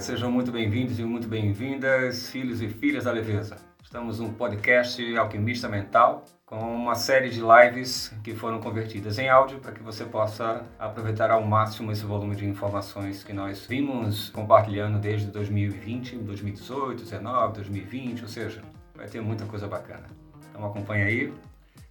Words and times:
sejam 0.00 0.30
muito 0.30 0.50
bem-vindos 0.50 0.98
e 0.98 1.04
muito 1.04 1.28
bem-vindas, 1.28 2.30
filhos 2.30 2.62
e 2.62 2.68
filhas 2.68 3.04
da 3.04 3.12
leveza. 3.12 3.58
Estamos 3.82 4.18
no 4.18 4.32
podcast 4.32 5.14
Alquimista 5.14 5.68
Mental, 5.68 6.24
com 6.46 6.56
uma 6.56 6.94
série 6.94 7.28
de 7.28 7.42
lives 7.42 8.10
que 8.24 8.34
foram 8.34 8.60
convertidas 8.60 9.18
em 9.18 9.28
áudio 9.28 9.58
para 9.58 9.72
que 9.72 9.82
você 9.82 10.06
possa 10.06 10.64
aproveitar 10.78 11.30
ao 11.30 11.44
máximo 11.44 11.92
esse 11.92 12.02
volume 12.02 12.34
de 12.34 12.46
informações 12.46 13.22
que 13.22 13.34
nós 13.34 13.66
vimos 13.66 14.30
compartilhando 14.30 14.98
desde 14.98 15.26
2020, 15.26 16.16
2018, 16.16 16.96
2019, 16.96 17.52
2020, 17.52 18.22
ou 18.22 18.28
seja, 18.28 18.62
vai 18.94 19.06
ter 19.06 19.20
muita 19.20 19.44
coisa 19.44 19.68
bacana. 19.68 20.06
Então 20.50 20.64
acompanha 20.64 21.04
aí, 21.04 21.30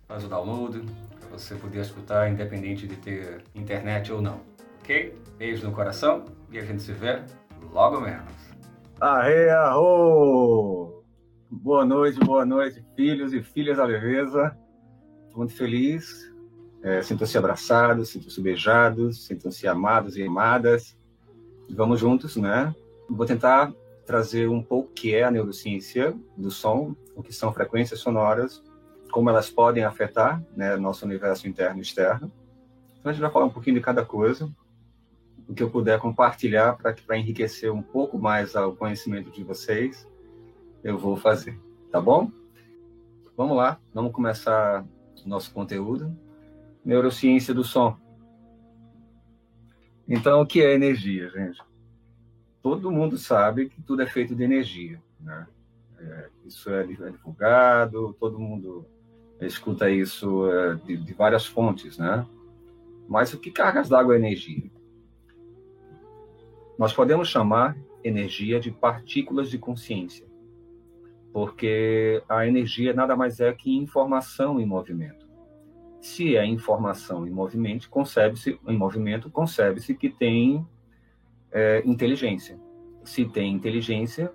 faz 0.07 0.23
o 0.23 0.27
download 0.27 0.83
para 1.19 1.37
você 1.37 1.53
poder 1.53 1.81
escutar 1.81 2.27
independente 2.27 2.87
de 2.87 2.95
ter 2.95 3.43
internet 3.53 4.11
ou 4.11 4.19
não. 4.19 4.41
Ok? 4.81 5.15
Beijo 5.37 5.67
no 5.67 5.71
coração 5.71 6.25
e 6.51 6.57
a 6.57 6.65
gente 6.65 6.81
se 6.81 6.91
vê 6.91 7.21
logo 7.71 8.01
menos. 8.01 8.33
Arre, 8.99 9.49
arro! 9.49 11.03
Boa 11.49 11.85
noite, 11.85 12.19
boa 12.19 12.45
noite, 12.45 12.83
filhos 12.95 13.33
e 13.33 13.41
filhas 13.41 13.77
da 13.77 13.85
leveza. 13.85 14.55
muito 15.35 15.53
feliz. 15.53 16.29
É, 16.81 17.01
sintam-se 17.01 17.37
abraçados, 17.37 18.09
sintam-se 18.09 18.41
beijados, 18.41 19.25
sintam-se 19.25 19.67
amados 19.67 20.17
e 20.17 20.23
amadas. 20.23 20.97
Vamos 21.69 21.99
juntos, 21.99 22.35
né? 22.35 22.73
Vou 23.09 23.25
tentar 23.25 23.73
trazer 24.05 24.49
um 24.49 24.61
pouco 24.61 24.89
o 24.89 24.93
que 24.93 25.13
é 25.13 25.23
a 25.23 25.31
neurociência 25.31 26.15
do 26.35 26.49
som, 26.49 26.95
o 27.15 27.21
que 27.21 27.33
são 27.33 27.53
frequências 27.53 27.99
sonoras, 27.99 28.63
como 29.11 29.29
elas 29.29 29.49
podem 29.49 29.83
afetar 29.83 30.43
né, 30.55 30.75
nosso 30.77 31.05
universo 31.05 31.47
interno 31.47 31.79
e 31.79 31.81
externo. 31.81 32.31
Então 32.99 33.09
a 33.09 33.13
gente 33.13 33.21
vai 33.21 33.31
falar 33.31 33.45
um 33.45 33.51
pouquinho 33.51 33.75
de 33.75 33.81
cada 33.81 34.03
coisa 34.03 34.49
o 35.49 35.53
que 35.55 35.63
eu 35.63 35.69
puder 35.71 35.99
compartilhar 35.99 36.77
para 36.77 37.17
enriquecer 37.17 37.73
um 37.73 37.81
pouco 37.81 38.19
mais 38.19 38.55
o 38.55 38.73
conhecimento 38.73 39.31
de 39.31 39.43
vocês, 39.43 40.07
eu 40.83 40.95
vou 40.95 41.17
fazer, 41.17 41.59
tá 41.91 41.99
bom? 41.99 42.31
Vamos 43.35 43.57
lá, 43.57 43.79
vamos 43.91 44.11
começar 44.11 44.85
nosso 45.25 45.51
conteúdo. 45.51 46.15
Neurociência 46.85 47.53
do 47.53 47.63
som. 47.63 47.97
Então, 50.07 50.41
o 50.41 50.45
que 50.45 50.61
é 50.61 50.73
energia, 50.73 51.29
gente? 51.29 51.59
Todo 52.61 52.91
mundo 52.91 53.17
sabe 53.17 53.69
que 53.69 53.81
tudo 53.81 54.01
é 54.01 54.07
feito 54.07 54.35
de 54.35 54.43
energia, 54.43 55.01
né? 55.19 55.47
É, 55.97 56.29
isso 56.45 56.69
é 56.69 56.83
divulgado, 56.83 58.15
todo 58.19 58.39
mundo 58.39 58.85
escuta 59.41 59.89
isso 59.89 60.49
é, 60.49 60.75
de, 60.75 60.97
de 60.97 61.13
várias 61.13 61.45
fontes, 61.45 61.97
né? 61.97 62.25
Mas 63.07 63.33
o 63.33 63.39
que 63.39 63.51
cargas 63.51 63.89
d'água 63.89 64.13
é 64.13 64.17
energia? 64.17 64.69
Nós 66.79 66.93
podemos 66.93 67.27
chamar 67.27 67.77
energia 68.01 68.57
de 68.57 68.71
partículas 68.71 69.49
de 69.49 69.57
consciência, 69.57 70.25
porque 71.33 72.23
a 72.29 72.47
energia 72.47 72.93
nada 72.93 73.17
mais 73.17 73.41
é 73.41 73.51
que 73.51 73.75
informação 73.75 74.61
em 74.61 74.65
movimento. 74.65 75.27
Se 75.99 76.37
é 76.37 76.45
informação 76.45 77.27
em 77.27 77.31
movimento, 77.31 77.89
concebe-se 77.89 78.57
em 78.65 78.77
movimento, 78.77 79.29
concebe-se 79.29 79.93
que 79.93 80.09
tem 80.09 80.65
é, 81.51 81.83
inteligência. 81.85 82.57
Se 83.03 83.25
tem 83.25 83.53
inteligência, 83.53 84.31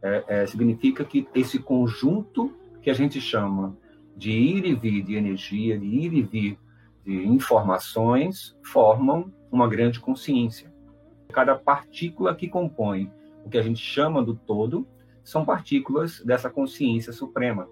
é, 0.00 0.24
é, 0.28 0.46
significa 0.46 1.04
que 1.04 1.26
esse 1.34 1.58
conjunto 1.58 2.56
que 2.80 2.90
a 2.90 2.94
gente 2.94 3.20
chama 3.20 3.76
de 4.16 4.30
ir 4.30 4.64
e 4.66 4.74
vir 4.76 5.02
de 5.02 5.16
energia, 5.16 5.76
de 5.76 5.84
ir 5.84 6.12
e 6.12 6.22
vir 6.22 6.58
de 7.04 7.26
informações, 7.26 8.56
formam 8.62 9.34
uma 9.50 9.66
grande 9.66 9.98
consciência. 9.98 10.67
Cada 11.32 11.54
partícula 11.54 12.34
que 12.34 12.48
compõe 12.48 13.10
o 13.44 13.50
que 13.50 13.58
a 13.58 13.62
gente 13.62 13.80
chama 13.80 14.22
do 14.22 14.34
todo 14.34 14.86
são 15.22 15.44
partículas 15.44 16.20
dessa 16.20 16.48
consciência 16.48 17.12
suprema. 17.12 17.68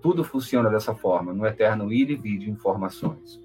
Tudo 0.00 0.22
funciona 0.22 0.70
dessa 0.70 0.94
forma, 0.94 1.32
no 1.32 1.44
eterno 1.44 1.92
ir 1.92 2.10
e 2.10 2.16
vir 2.16 2.38
de 2.38 2.50
informações. 2.50 3.42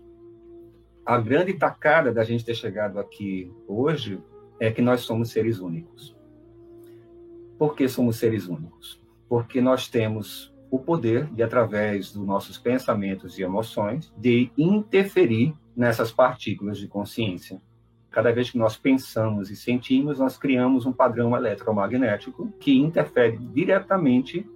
A 1.05 1.17
grande 1.17 1.53
tacada 1.53 2.13
da 2.13 2.23
gente 2.23 2.45
ter 2.45 2.55
chegado 2.55 2.99
aqui 2.99 3.51
hoje 3.67 4.21
é 4.59 4.71
que 4.71 4.81
nós 4.81 5.01
somos 5.01 5.31
seres 5.31 5.59
únicos. 5.59 6.15
Por 7.57 7.75
que 7.75 7.87
somos 7.87 8.17
seres 8.17 8.47
únicos? 8.47 9.01
Porque 9.27 9.59
nós 9.59 9.87
temos 9.87 10.53
o 10.69 10.79
poder 10.79 11.25
de, 11.33 11.43
através 11.43 12.11
dos 12.11 12.25
nossos 12.25 12.57
pensamentos 12.57 13.37
e 13.37 13.43
emoções, 13.43 14.13
de 14.17 14.51
interferir 14.57 15.53
nessas 15.75 16.11
partículas 16.11 16.77
de 16.77 16.87
consciência 16.87 17.61
Cada 18.13 18.31
vez 18.31 18.51
que 18.51 18.59
nós 18.59 18.77
pensamos 18.77 19.49
e 19.49 19.55
sentimos, 19.55 20.19
nós 20.19 20.37
criamos 20.37 20.85
um 20.85 20.93
padrão 20.93 21.35
eletromagnético 21.35 22.47
que 22.59 22.77
interfere 22.77 23.37
diretamente 23.37 24.47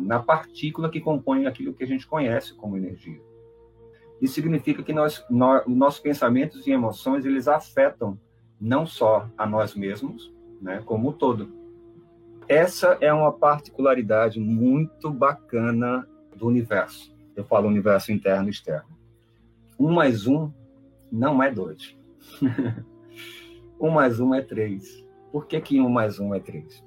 na 0.00 0.20
partícula 0.20 0.88
que 0.88 1.00
compõe 1.00 1.46
aquilo 1.46 1.74
que 1.74 1.82
a 1.82 1.86
gente 1.86 2.06
conhece 2.06 2.54
como 2.54 2.76
energia. 2.76 3.20
Isso 4.20 4.34
significa 4.34 4.84
que 4.84 4.92
nós, 4.92 5.26
nós, 5.28 5.66
nossos 5.66 5.98
pensamentos 5.98 6.64
e 6.64 6.70
emoções 6.70 7.24
eles 7.24 7.48
afetam 7.48 8.16
não 8.60 8.86
só 8.86 9.28
a 9.36 9.44
nós 9.44 9.74
mesmos, 9.74 10.32
né, 10.60 10.80
como 10.86 11.08
o 11.08 11.12
todo. 11.12 11.52
Essa 12.46 12.96
é 13.00 13.12
uma 13.12 13.32
particularidade 13.32 14.38
muito 14.38 15.10
bacana 15.10 16.08
do 16.36 16.46
universo. 16.46 17.12
Eu 17.34 17.42
falo 17.42 17.66
universo 17.66 18.12
interno 18.12 18.46
e 18.46 18.52
externo. 18.52 18.96
Um 19.76 19.92
mais 19.92 20.28
um 20.28 20.52
não 21.10 21.42
é 21.42 21.50
dois. 21.50 21.98
1 23.82 23.90
mais 23.90 24.20
1 24.20 24.34
é 24.34 24.40
3. 24.40 25.04
Por 25.32 25.46
que, 25.46 25.60
que 25.60 25.80
1 25.80 25.88
mais 25.88 26.20
1 26.20 26.34
é 26.36 26.40
3? 26.40 26.84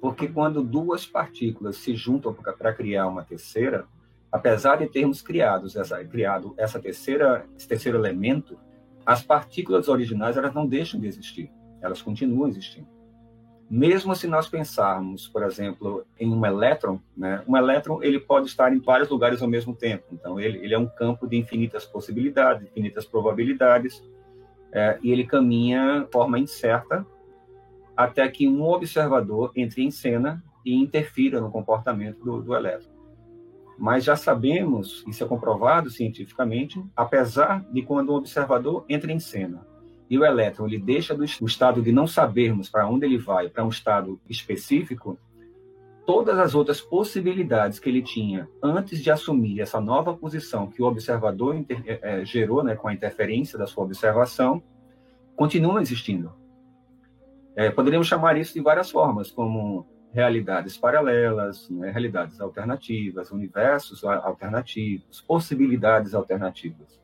Porque 0.00 0.26
quando 0.26 0.62
duas 0.62 1.04
partículas 1.04 1.76
se 1.76 1.94
juntam 1.94 2.32
para 2.32 2.72
criar 2.72 3.06
uma 3.06 3.22
terceira, 3.22 3.84
apesar 4.32 4.76
de 4.76 4.86
termos 4.86 5.22
essa, 5.76 6.02
criado 6.04 6.54
essa 6.56 6.80
terceira, 6.80 7.44
esse 7.56 7.68
terceiro 7.68 7.98
elemento, 7.98 8.58
as 9.04 9.22
partículas 9.22 9.86
originais 9.88 10.38
elas 10.38 10.54
não 10.54 10.66
deixam 10.66 10.98
de 10.98 11.06
existir, 11.06 11.50
elas 11.82 12.00
continuam 12.00 12.48
existindo. 12.48 12.88
Mesmo 13.70 14.14
se 14.14 14.26
nós 14.26 14.48
pensarmos, 14.48 15.28
por 15.28 15.42
exemplo, 15.42 16.06
em 16.18 16.32
um 16.32 16.46
elétron, 16.46 16.98
né, 17.14 17.44
um 17.46 17.54
elétron 17.54 18.02
ele 18.02 18.18
pode 18.18 18.46
estar 18.46 18.72
em 18.72 18.78
vários 18.78 19.10
lugares 19.10 19.42
ao 19.42 19.48
mesmo 19.48 19.74
tempo. 19.74 20.04
Então 20.10 20.40
ele, 20.40 20.58
ele 20.64 20.72
é 20.72 20.78
um 20.78 20.88
campo 20.88 21.26
de 21.26 21.36
infinitas 21.36 21.84
possibilidades, 21.84 22.66
infinitas 22.66 23.04
probabilidades 23.04 24.02
é, 24.72 24.98
e 25.02 25.10
ele 25.10 25.24
caminha 25.24 26.00
de 26.00 26.10
forma 26.10 26.38
incerta 26.38 27.06
até 27.96 28.28
que 28.28 28.48
um 28.48 28.62
observador 28.62 29.50
entre 29.56 29.82
em 29.82 29.90
cena 29.90 30.42
e 30.64 30.74
interfira 30.74 31.40
no 31.40 31.50
comportamento 31.50 32.22
do, 32.24 32.42
do 32.42 32.54
elétron. 32.54 32.92
Mas 33.78 34.04
já 34.04 34.16
sabemos, 34.16 35.04
isso 35.06 35.22
é 35.22 35.26
comprovado 35.26 35.90
cientificamente, 35.90 36.84
apesar 36.96 37.64
de 37.72 37.82
quando 37.82 38.12
um 38.12 38.16
observador 38.16 38.84
entra 38.88 39.12
em 39.12 39.20
cena 39.20 39.66
e 40.10 40.18
o 40.18 40.24
elétron 40.24 40.66
ele 40.66 40.78
deixa 40.78 41.14
do 41.14 41.24
estado 41.24 41.82
de 41.82 41.92
não 41.92 42.06
sabermos 42.06 42.68
para 42.68 42.88
onde 42.88 43.04
ele 43.04 43.18
vai 43.18 43.48
para 43.48 43.64
um 43.64 43.68
estado 43.68 44.18
específico, 44.28 45.18
todas 46.08 46.38
as 46.38 46.54
outras 46.54 46.80
possibilidades 46.80 47.78
que 47.78 47.86
ele 47.86 48.00
tinha 48.00 48.48
antes 48.62 49.02
de 49.02 49.10
assumir 49.10 49.60
essa 49.60 49.78
nova 49.78 50.16
posição 50.16 50.66
que 50.66 50.82
o 50.82 50.86
observador 50.86 51.54
inter, 51.54 51.82
é, 51.86 52.24
gerou 52.24 52.64
né, 52.64 52.74
com 52.74 52.88
a 52.88 52.94
interferência 52.94 53.58
da 53.58 53.66
sua 53.66 53.84
observação, 53.84 54.62
continuam 55.36 55.78
existindo. 55.78 56.32
É, 57.54 57.68
poderíamos 57.68 58.06
chamar 58.06 58.38
isso 58.38 58.54
de 58.54 58.62
várias 58.62 58.90
formas, 58.90 59.30
como 59.30 59.86
realidades 60.10 60.78
paralelas, 60.78 61.68
né, 61.68 61.90
realidades 61.90 62.40
alternativas, 62.40 63.30
universos 63.30 64.02
alternativos, 64.02 65.20
possibilidades 65.20 66.14
alternativas. 66.14 66.98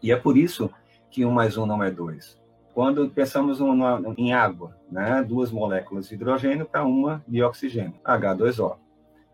E 0.00 0.12
é 0.12 0.16
por 0.16 0.38
isso 0.38 0.70
que 1.10 1.24
um 1.24 1.32
mais 1.32 1.56
um 1.56 1.66
não 1.66 1.82
é 1.82 1.90
dois. 1.90 2.40
Quando 2.78 3.10
pensamos 3.10 3.58
uma, 3.58 4.00
em 4.16 4.32
água, 4.32 4.76
né, 4.88 5.20
duas 5.26 5.50
moléculas 5.50 6.08
de 6.08 6.14
hidrogênio 6.14 6.64
para 6.64 6.84
uma 6.84 7.24
de 7.26 7.42
oxigênio, 7.42 7.94
H2O. 8.04 8.76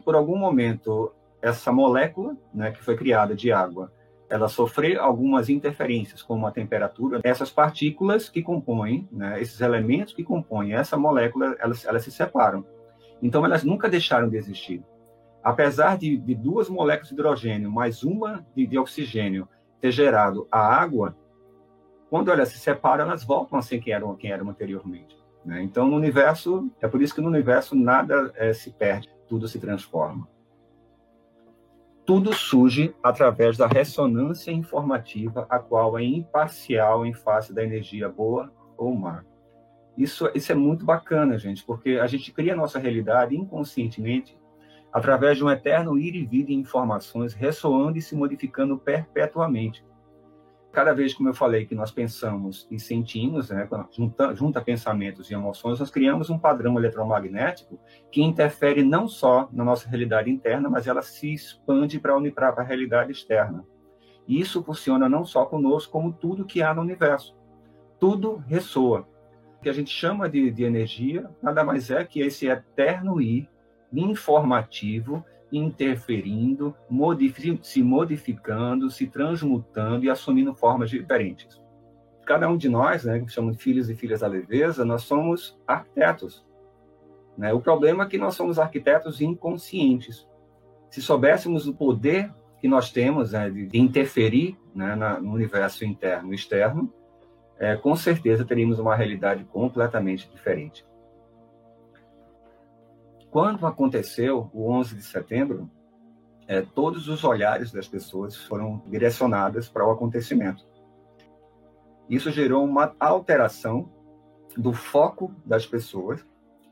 Por 0.03 0.15
algum 0.15 0.39
momento, 0.39 1.13
essa 1.43 1.71
molécula, 1.71 2.39
né, 2.55 2.71
que 2.71 2.83
foi 2.83 2.97
criada 2.97 3.37
de 3.37 3.53
água, 3.53 3.93
ela 4.31 4.49
sofreu 4.49 4.99
algumas 5.03 5.51
interferências, 5.51 6.23
como 6.23 6.47
a 6.47 6.51
temperatura. 6.51 7.21
Essas 7.23 7.51
partículas 7.51 8.31
que 8.31 8.43
compõem, 8.43 9.07
né, 9.13 9.39
esses 9.43 9.61
elementos 9.61 10.15
que 10.15 10.25
compõem 10.25 10.73
essa 10.73 10.97
molécula, 10.97 11.55
elas, 11.59 11.85
elas 11.85 12.03
se 12.03 12.11
separam. 12.11 12.65
Então, 13.23 13.45
elas 13.45 13.63
nunca 13.63 13.91
deixaram 13.91 14.31
de 14.31 14.39
existir. 14.39 14.83
Apesar 15.43 15.99
de, 15.99 16.17
de 16.17 16.35
duas 16.35 16.71
moléculas 16.71 17.09
de 17.09 17.15
hidrogênio 17.15 17.71
mais 17.71 18.05
uma 18.05 18.43
de, 18.57 18.67
de 18.67 18.79
oxigênio 18.79 19.47
ter 19.83 19.91
gerado 19.91 20.49
a 20.51 20.61
água, 20.61 21.15
quando 22.15 22.31
elas 22.31 22.51
se 22.51 22.61
separam, 22.61 23.07
elas 23.07 23.25
voltam 23.25 23.59
a 23.59 23.63
ser 23.63 23.81
quem 23.81 23.93
eram, 23.93 24.15
quem 24.15 24.31
eram 24.31 24.49
anteriormente. 24.49 25.19
Né? 25.45 25.61
Então, 25.65 25.89
no 25.89 25.97
universo, 25.97 26.71
é 26.81 26.87
por 26.87 27.03
isso 27.03 27.13
que 27.13 27.21
no 27.21 27.27
universo 27.27 27.75
nada 27.75 28.33
é, 28.37 28.53
se 28.53 28.71
perde, 28.71 29.11
tudo 29.27 29.49
se 29.49 29.59
transforma. 29.59 30.29
Tudo 32.07 32.33
surge 32.33 32.95
através 33.03 33.57
da 33.57 33.67
ressonância 33.67 34.53
informativa, 34.53 35.45
a 35.51 35.59
qual 35.59 35.99
é 35.99 36.05
imparcial 36.05 37.05
em 37.05 37.13
face 37.13 37.53
da 37.53 37.65
energia 37.65 38.09
boa 38.09 38.53
ou 38.77 38.95
má. 38.95 39.25
Isso, 39.99 40.31
isso 40.37 40.53
é 40.53 40.55
muito 40.55 40.85
bacana, 40.85 41.37
gente, 41.37 41.65
porque 41.65 41.99
a 42.01 42.07
gente 42.07 42.31
cria 42.31 42.53
a 42.53 42.57
nossa 42.57 42.79
realidade 42.79 43.35
inconscientemente 43.35 44.39
através 44.93 45.37
de 45.37 45.43
um 45.43 45.51
eterno 45.51 45.99
ir 45.99 46.15
e 46.15 46.25
vir 46.25 46.45
de 46.45 46.55
informações 46.55 47.35
ressoando 47.35 47.99
e 47.99 48.03
se 48.03 48.15
modificando 48.15 48.79
perpetuamente. 48.79 49.85
Cada 50.75 50.93
vez, 50.93 51.15
como 51.15 51.29
eu 51.29 51.35
falei, 51.35 51.67
que 51.67 51.75
nós 51.75 51.93
pensamos 51.93 52.67
e 52.69 52.81
sentimos, 52.81 53.49
né, 53.49 53.69
junta, 53.93 54.35
junta 54.35 54.61
pensamentos 54.61 55.31
e 55.31 55.35
emoções, 55.35 55.79
nós 55.79 55.89
criamos 55.89 56.31
um 56.31 56.39
padrão 56.39 56.77
eletromagnético 56.77 57.79
que 58.11 58.21
interfere 58.21 58.83
não 58.83 59.07
só 59.07 59.49
na 59.53 59.65
nossa 59.65 59.89
realidade 59.89 60.29
interna, 60.29 60.69
mas 60.69 60.89
ela 60.89 61.01
se 61.01 61.33
expande 61.33 62.01
para 62.01 62.15
a 62.57 62.63
realidade 62.63 63.13
externa. 63.13 63.65
E 64.27 64.41
isso 64.41 64.65
funciona 64.65 65.09
não 65.09 65.25
só 65.25 65.45
conosco, 65.45 65.93
como 65.93 66.13
tudo 66.13 66.45
que 66.45 66.61
há 66.61 66.75
no 66.75 66.83
universo. 66.83 67.37
Tudo 68.01 68.43
ressoa 68.49 69.07
que 69.63 69.69
a 69.69 69.73
gente 69.73 69.91
chama 69.91 70.29
de, 70.29 70.51
de 70.51 70.65
energia 70.65 71.31
nada 71.41 71.63
mais 71.63 71.89
é 71.89 72.05
que 72.05 72.21
esse 72.21 72.49
eterno 72.49 73.21
ir 73.21 73.49
informativo, 73.93 75.25
interferindo, 75.57 76.75
modific 76.91 77.67
se 77.67 77.83
modificando, 77.83 78.91
se 78.91 79.07
transmutando 79.07 80.05
e 80.05 80.11
assumindo 80.11 80.55
formas 80.55 80.91
diferentes. 80.91 81.63
Cada 82.27 82.49
um 82.49 82.57
de 82.57 82.69
nós, 82.69 83.05
né, 83.05 83.21
que 83.21 83.31
chamamos 83.31 83.63
filhos 83.63 83.89
e 83.89 83.95
filhas 83.95 84.21
da 84.21 84.27
leveza, 84.27 84.85
nós 84.85 85.03
somos 85.03 85.59
arquitetos. 85.67 86.45
Né? 87.37 87.53
O 87.53 87.61
problema 87.61 88.05
é 88.05 88.07
que 88.09 88.19
nós 88.19 88.35
somos 88.35 88.59
arquitetos 88.59 89.21
inconscientes. 89.21 90.27
Se 90.91 91.03
soubéssemos 91.03 91.67
o 91.67 91.75
poder 91.75 92.33
que 92.61 92.69
nós 92.69 92.91
temos 92.91 93.33
né, 93.33 93.51
de, 93.51 93.79
interferir 93.79 94.57
né, 94.75 94.97
no 95.21 95.33
universo 95.33 95.85
interno 95.85 96.33
e 96.33 96.35
externo, 96.35 96.93
é, 97.59 97.77
com 97.77 97.95
certeza 97.95 98.45
teríamos 98.45 98.79
uma 98.79 98.97
realidade 98.97 99.45
completamente 99.45 100.29
diferente. 100.31 100.85
Quando 103.35 103.67
aconteceu 103.67 104.49
o 104.53 104.71
11 104.71 104.95
de 104.95 105.03
setembro, 105.03 105.69
é, 106.47 106.63
todos 106.63 107.09
os 107.09 107.25
olhares 107.25 107.73
das 107.73 107.89
pessoas 107.89 108.37
foram 108.37 108.81
direcionados 108.87 109.69
para 109.69 109.85
o 109.85 109.91
acontecimento. 109.91 110.65
Isso 112.09 112.31
gerou 112.31 112.65
uma 112.65 112.95
alteração 113.01 113.91
do 114.57 114.73
foco 114.73 115.35
das 115.45 115.67
pessoas, 115.67 116.25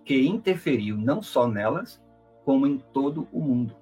que 0.05 0.25
interferiu 0.25 0.97
não 0.97 1.21
só 1.21 1.49
nelas, 1.49 2.01
como 2.45 2.65
em 2.65 2.79
todo 2.79 3.27
o 3.33 3.41
mundo. 3.41 3.75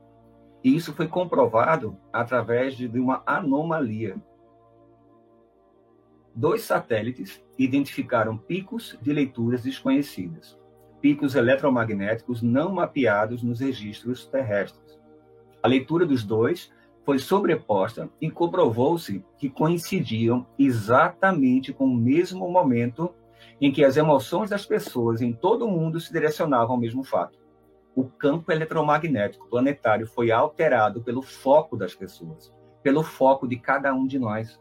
E 0.65 0.75
isso 0.75 0.95
foi 0.95 1.07
comprovado 1.07 1.99
através 2.11 2.75
de 2.75 2.99
uma 2.99 3.23
anomalia 3.27 4.17
dois 6.35 6.63
satélites 6.63 7.45
identificaram 7.59 8.39
picos 8.39 8.99
de 9.03 9.13
leituras 9.13 9.63
desconhecidas, 9.63 10.59
picos 11.01 11.35
eletromagnéticos 11.35 12.43
não 12.43 12.73
mapeados 12.73 13.43
nos 13.43 13.61
registros 13.61 14.27
terrestres. 14.27 14.99
A 15.63 15.69
leitura 15.69 16.07
dos 16.07 16.25
dois 16.25 16.73
foi 17.05 17.19
sobreposta 17.19 18.09
e 18.21 18.31
comprovou-se 18.31 19.25
que 19.39 19.49
coincidiam 19.49 20.47
exatamente 20.59 21.73
com 21.73 21.85
o 21.85 21.97
mesmo 21.97 22.49
momento 22.51 23.15
em 23.61 23.73
que 23.73 23.85
as 23.85 23.97
emoções 23.97 24.51
das 24.51 24.65
pessoas 24.67 25.21
em 25.21 25.33
todo 25.33 25.67
o 25.67 25.71
mundo 25.71 26.01
se 26.01 26.13
direcionavam 26.13 26.73
ao 26.73 26.81
mesmo 26.81 27.03
fato. 27.03 27.39
O 27.95 28.05
campo 28.05 28.53
eletromagnético 28.53 29.49
planetário 29.49 30.07
foi 30.07 30.31
alterado 30.31 31.03
pelo 31.03 31.23
foco 31.23 31.77
das 31.77 31.95
pessoas, 31.95 32.53
pelo 32.83 33.03
foco 33.03 33.49
de 33.49 33.57
cada 33.57 33.93
um 33.93 34.07
de 34.07 34.19
nós 34.19 34.59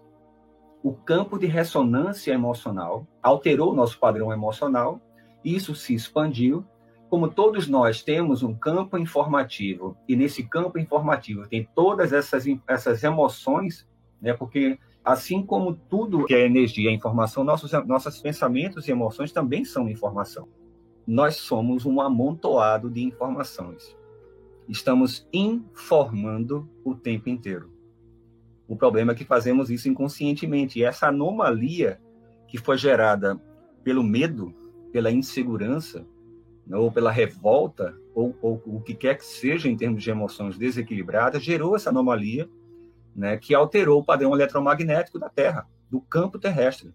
o 0.81 0.93
campo 0.93 1.37
de 1.37 1.45
ressonância 1.45 2.31
emocional 2.31 3.05
alterou 3.21 3.75
nosso 3.75 3.99
padrão 3.99 4.31
emocional, 4.31 5.01
isso 5.43 5.75
se 5.75 5.93
expandiu. 5.93 6.65
Como 7.09 7.27
todos 7.27 7.67
nós 7.67 8.03
temos 8.03 8.43
um 8.43 8.53
campo 8.53 8.97
informativo, 8.97 9.97
e 10.07 10.15
nesse 10.15 10.43
campo 10.43 10.77
informativo 10.77 11.47
tem 11.47 11.67
todas 11.73 12.13
essas, 12.13 12.45
essas 12.67 13.03
emoções, 13.03 13.87
né, 14.21 14.33
porque 14.33 14.77
assim 15.03 15.41
como 15.41 15.73
tudo 15.73 16.25
que 16.25 16.35
é 16.35 16.45
energia, 16.45 16.91
é 16.91 16.93
informação, 16.93 17.43
nossos, 17.43 17.71
nossos 17.87 18.19
pensamentos 18.19 18.87
e 18.87 18.91
emoções 18.91 19.31
também 19.31 19.65
são 19.65 19.89
informação. 19.89 20.47
Nós 21.07 21.37
somos 21.37 21.83
um 21.85 21.99
amontoado 21.99 22.91
de 22.91 23.01
informações. 23.01 23.97
Estamos 24.67 25.27
informando 25.33 26.69
o 26.83 26.93
tempo 26.93 27.27
inteiro. 27.27 27.71
O 28.67 28.75
problema 28.75 29.13
é 29.13 29.15
que 29.15 29.25
fazemos 29.25 29.71
isso 29.71 29.89
inconscientemente. 29.89 30.77
E 30.77 30.83
essa 30.83 31.07
anomalia 31.07 31.99
que 32.47 32.59
foi 32.59 32.77
gerada 32.77 33.41
pelo 33.83 34.03
medo, 34.03 34.53
pela 34.91 35.11
insegurança, 35.11 36.05
né, 36.65 36.77
ou 36.77 36.91
pela 36.91 37.11
revolta, 37.11 37.95
ou, 38.13 38.35
ou, 38.41 38.61
o 38.65 38.81
que 38.81 38.93
quer 38.93 39.17
que 39.17 39.25
seja 39.25 39.69
em 39.69 39.77
termos 39.77 40.03
de 40.03 40.09
emoções 40.09 40.57
desequilibradas, 40.57 41.43
gerou 41.43 41.75
essa 41.75 41.89
anomalia 41.89 42.49
né, 43.15 43.37
que 43.37 43.53
alterou 43.53 43.99
o 43.99 44.03
padrão 44.03 44.33
eletromagnético 44.33 45.19
da 45.19 45.29
Terra, 45.29 45.67
do 45.89 46.01
campo 46.01 46.39
terrestre. 46.39 46.93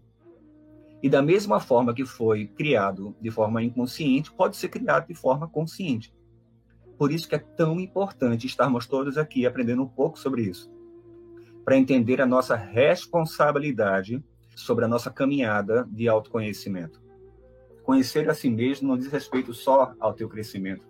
E 1.03 1.09
da 1.09 1.21
mesma 1.21 1.61
forma 1.61 1.95
que 1.95 2.07
foi 2.07 2.47
criado 2.47 3.15
de 3.21 3.31
forma 3.31 3.63
inconsciente, 3.63 4.33
pode 4.33 4.57
ser 4.57 4.69
criado 4.69 5.07
de 5.07 5.15
forma 5.15 5.49
consciente. 5.49 6.15
Por 6.97 7.13
isso 7.13 7.29
que 7.29 7.35
é 7.35 7.39
tão 7.39 7.79
importante 7.79 8.47
estarmos 8.47 8.87
todos 8.87 9.19
aqui 9.19 9.45
aprendendo 9.45 9.83
um 9.83 9.89
pouco 9.89 10.19
sobre 10.19 10.43
isso 10.43 10.73
para 11.65 11.77
entender 11.77 12.21
a 12.21 12.27
nossa 12.27 12.55
responsabilidade 12.55 14.23
sobre 14.55 14.85
a 14.85 14.89
nossa 14.89 15.11
caminhada 15.11 15.89
de 15.91 16.09
autoconhecimento. 16.09 17.03
Conhecer 17.85 18.29
a 18.31 18.35
si 18.35 18.49
mesmo 18.49 18.89
não 18.89 18.97
diz 18.97 19.09
respeito 19.09 19.53
só 19.53 19.95
ao 20.01 20.15
teu 20.15 20.29
crescimento. 20.29 20.89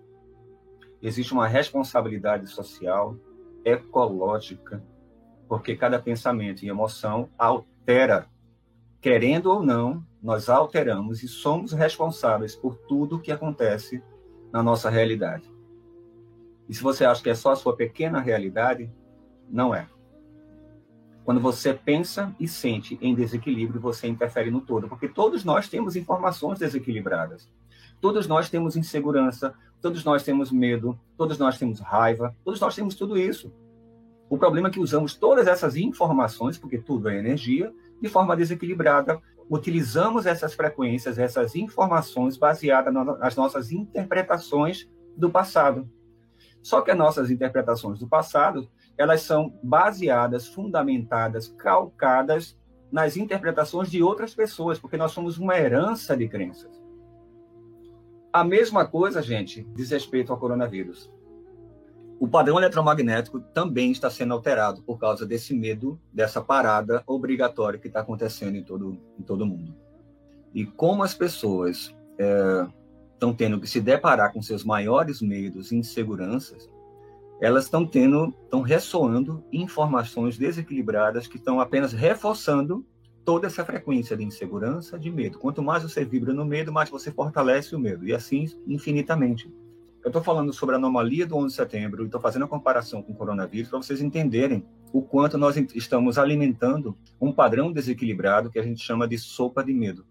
Existe 1.03 1.33
uma 1.33 1.47
responsabilidade 1.47 2.47
social, 2.47 3.17
ecológica, 3.65 4.83
porque 5.49 5.77
cada 5.77 5.99
pensamento 5.99 6.63
e 6.63 6.69
emoção 6.69 7.29
altera. 7.37 8.27
Querendo 9.01 9.51
ou 9.51 9.63
não, 9.63 10.07
nós 10.23 10.49
alteramos 10.49 11.23
e 11.23 11.29
somos 11.29 11.73
responsáveis 11.73 12.55
por 12.55 12.77
tudo 12.77 13.21
que 13.21 13.33
acontece 13.33 14.03
na 14.53 14.63
nossa 14.63 14.89
realidade. 14.89 15.53
E 16.69 16.75
se 16.75 16.83
você 16.83 17.05
acha 17.05 17.23
que 17.23 17.29
é 17.29 17.35
só 17.35 17.51
a 17.51 17.57
sua 17.57 17.77
pequena 17.77 18.21
realidade, 18.21 18.91
não 19.51 19.75
é. 19.75 19.89
Quando 21.25 21.41
você 21.41 21.73
pensa 21.73 22.35
e 22.39 22.47
sente 22.47 22.99
em 23.01 23.15
desequilíbrio, 23.15 23.81
você 23.81 24.07
interfere 24.07 24.51
no 24.51 24.61
todo, 24.61 24.89
porque 24.89 25.09
todos 25.09 25.43
nós 25.43 25.69
temos 25.69 25.97
informações 25.97 26.59
desequilibradas. 26.59 27.49
Todos 27.99 28.27
nós 28.27 28.51
temos 28.51 28.77
insegurança, 28.77 29.55
todos 29.81 30.05
nós 30.05 30.23
temos 30.23 30.53
medo, 30.53 30.99
todos 31.17 31.39
nós 31.39 31.59
temos 31.59 31.81
raiva, 31.81 32.37
todos 32.45 32.61
nós 32.61 32.75
temos 32.75 32.95
tudo 32.95 33.17
isso. 33.17 33.51
O 34.29 34.37
problema 34.37 34.69
é 34.69 34.71
que 34.71 34.81
usamos 34.81 35.15
todas 35.15 35.47
essas 35.47 35.77
informações, 35.77 36.59
porque 36.59 36.77
tudo 36.77 37.09
é 37.09 37.19
energia, 37.19 37.73
de 38.01 38.09
forma 38.09 38.37
desequilibrada. 38.37 39.19
Utilizamos 39.49 40.27
essas 40.27 40.53
frequências, 40.53 41.19
essas 41.19 41.55
informações 41.55 42.37
baseadas 42.37 42.93
nas 42.93 43.37
nossas 43.37 43.73
interpretações 43.73 44.87
do 45.17 45.31
passado. 45.31 45.89
Só 46.63 46.83
que 46.83 46.91
as 46.91 46.97
nossas 46.99 47.31
interpretações 47.31 47.99
do 47.99 48.09
passado 48.09 48.69
elas 48.97 49.23
são 49.23 49.53
baseadas, 49.63 50.47
fundamentadas, 50.47 51.49
calcadas 51.49 52.57
nas 52.91 53.17
interpretações 53.17 53.91
de 53.91 54.03
outras 54.03 54.35
pessoas, 54.35 54.79
porque 54.79 54.97
nós 54.97 55.13
somos 55.13 55.37
uma 55.39 55.59
herança 55.59 56.17
de 56.17 56.29
crenças. 56.29 56.71
A 58.33 58.45
mesma 58.45 58.87
coisa, 58.87 59.23
gente, 59.23 59.67
diz 59.75 59.91
respeito 59.91 60.33
ao 60.33 60.39
coronavírus. 60.39 61.11
O 62.21 62.29
padrão 62.29 62.59
eletromagnético 62.59 63.41
também 63.41 63.91
está 63.91 64.09
sendo 64.09 64.35
alterado 64.35 64.83
por 64.83 64.99
causa 64.99 65.27
desse 65.27 65.53
medo, 65.55 66.01
dessa 66.13 66.41
parada 66.41 67.03
obrigatória 67.07 67.79
que 67.79 67.89
está 67.89 68.01
acontecendo 68.01 68.57
em 68.57 68.63
todo, 68.63 68.99
em 69.19 69.23
todo 69.23 69.47
mundo. 69.47 69.75
E 70.55 70.65
como 70.65 71.03
as 71.03 71.15
pessoas 71.15 71.95
é, 72.19 72.67
estão 73.13 73.35
tendo 73.35 73.61
que 73.61 73.67
se 73.67 73.81
deparar 73.81 74.33
com 74.33 74.41
seus 74.41 74.65
maiores 74.65 75.21
medos 75.21 75.73
e 75.73 75.77
inseguranças, 75.77 76.71
elas 77.41 77.65
estão 77.65 77.87
tendo, 77.87 78.35
estão 78.45 78.63
ressoando 78.63 79.45
informações 79.53 80.39
desequilibradas 80.39 81.27
que 81.27 81.37
estão 81.37 81.61
apenas 81.61 81.93
reforçando 81.93 82.85
toda 83.25 83.47
essa 83.47 83.65
frequência 83.65 84.17
de 84.17 84.25
insegurança, 84.25 84.99
de 84.99 85.11
medo. 85.11 85.39
Quanto 85.39 85.63
mais 85.63 85.83
você 85.83 86.05
vibra 86.05 86.33
no 86.33 86.45
medo, 86.45 86.73
mais 86.73 86.91
você 86.91 87.11
fortalece 87.11 87.75
o 87.75 87.79
medo, 87.79 88.07
e 88.07 88.13
assim 88.13 88.47
infinitamente. 88.67 89.53
Eu 90.05 90.09
estou 90.09 90.23
falando 90.23 90.53
sobre 90.53 90.75
a 90.75 90.79
anomalia 90.79 91.27
do 91.27 91.35
11 91.35 91.49
de 91.49 91.55
setembro 91.55 92.03
e 92.03 92.07
estou 92.07 92.21
fazendo 92.21 92.45
a 92.45 92.49
comparação 92.49 93.03
com 93.03 93.13
o 93.13 93.17
coronavírus 93.17 93.71
para 93.71 93.79
vocês 93.79 94.03
entenderem 94.03 94.63
o 94.93 95.01
quanto 95.01 95.39
nós 95.39 95.57
estamos 95.75 96.19
alimentando 96.19 96.97
um 97.19 97.33
padrão 97.33 97.73
desequilibrado 97.73 98.51
que 98.51 98.59
a 98.59 98.63
gente 98.63 98.85
chama 98.85 99.09
de 99.09 99.17
sopa 99.17 99.65
de 99.65 99.73
medo. 99.73 100.05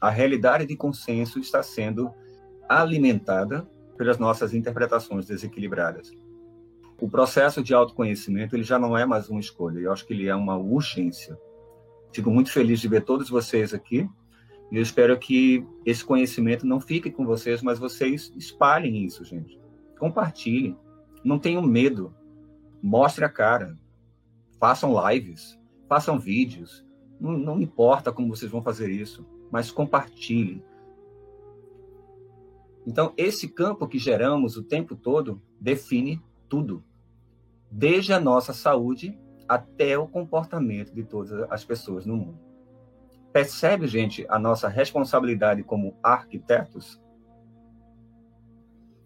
A 0.00 0.10
realidade 0.10 0.64
de 0.64 0.76
consenso 0.76 1.40
está 1.40 1.60
sendo 1.60 2.14
alimentada 2.68 3.68
pelas 3.96 4.18
nossas 4.18 4.54
interpretações 4.54 5.26
desequilibradas. 5.26 6.12
O 6.98 7.08
processo 7.08 7.62
de 7.62 7.74
autoconhecimento 7.74 8.56
ele 8.56 8.62
já 8.62 8.78
não 8.78 8.96
é 8.96 9.04
mais 9.04 9.28
uma 9.28 9.40
escolha, 9.40 9.78
eu 9.78 9.92
acho 9.92 10.06
que 10.06 10.14
ele 10.14 10.28
é 10.28 10.34
uma 10.34 10.56
urgência. 10.56 11.38
Fico 12.12 12.30
muito 12.30 12.50
feliz 12.50 12.80
de 12.80 12.88
ver 12.88 13.04
todos 13.04 13.28
vocês 13.28 13.74
aqui, 13.74 14.08
E 14.72 14.76
eu 14.76 14.82
espero 14.82 15.16
que 15.18 15.64
esse 15.84 16.04
conhecimento 16.04 16.66
não 16.66 16.80
fique 16.80 17.10
com 17.10 17.24
vocês, 17.24 17.62
mas 17.62 17.78
vocês 17.78 18.32
espalhem 18.34 19.04
isso, 19.04 19.24
gente. 19.24 19.60
Compartilhem. 19.98 20.76
Não 21.22 21.38
tenham 21.38 21.62
medo. 21.62 22.12
Mostre 22.82 23.24
a 23.24 23.28
cara. 23.28 23.78
Façam 24.58 24.94
lives. 25.08 25.56
Façam 25.88 26.18
vídeos. 26.18 26.84
Não, 27.20 27.38
não 27.38 27.60
importa 27.60 28.10
como 28.10 28.34
vocês 28.34 28.50
vão 28.50 28.62
fazer 28.62 28.90
isso, 28.90 29.24
mas 29.52 29.70
compartilhem. 29.70 30.62
Então, 32.86 33.12
esse 33.16 33.48
campo 33.48 33.86
que 33.86 33.98
geramos 33.98 34.56
o 34.56 34.62
tempo 34.62 34.96
todo 34.96 35.42
define 35.60 36.22
tudo, 36.48 36.84
desde 37.70 38.12
a 38.12 38.20
nossa 38.20 38.52
saúde 38.52 39.18
até 39.48 39.96
o 39.96 40.06
comportamento 40.06 40.92
de 40.92 41.04
todas 41.04 41.32
as 41.50 41.64
pessoas 41.64 42.04
no 42.06 42.16
mundo. 42.16 42.38
Percebe, 43.32 43.86
gente, 43.86 44.26
a 44.28 44.38
nossa 44.38 44.68
responsabilidade 44.68 45.62
como 45.62 45.96
arquitetos? 46.02 47.00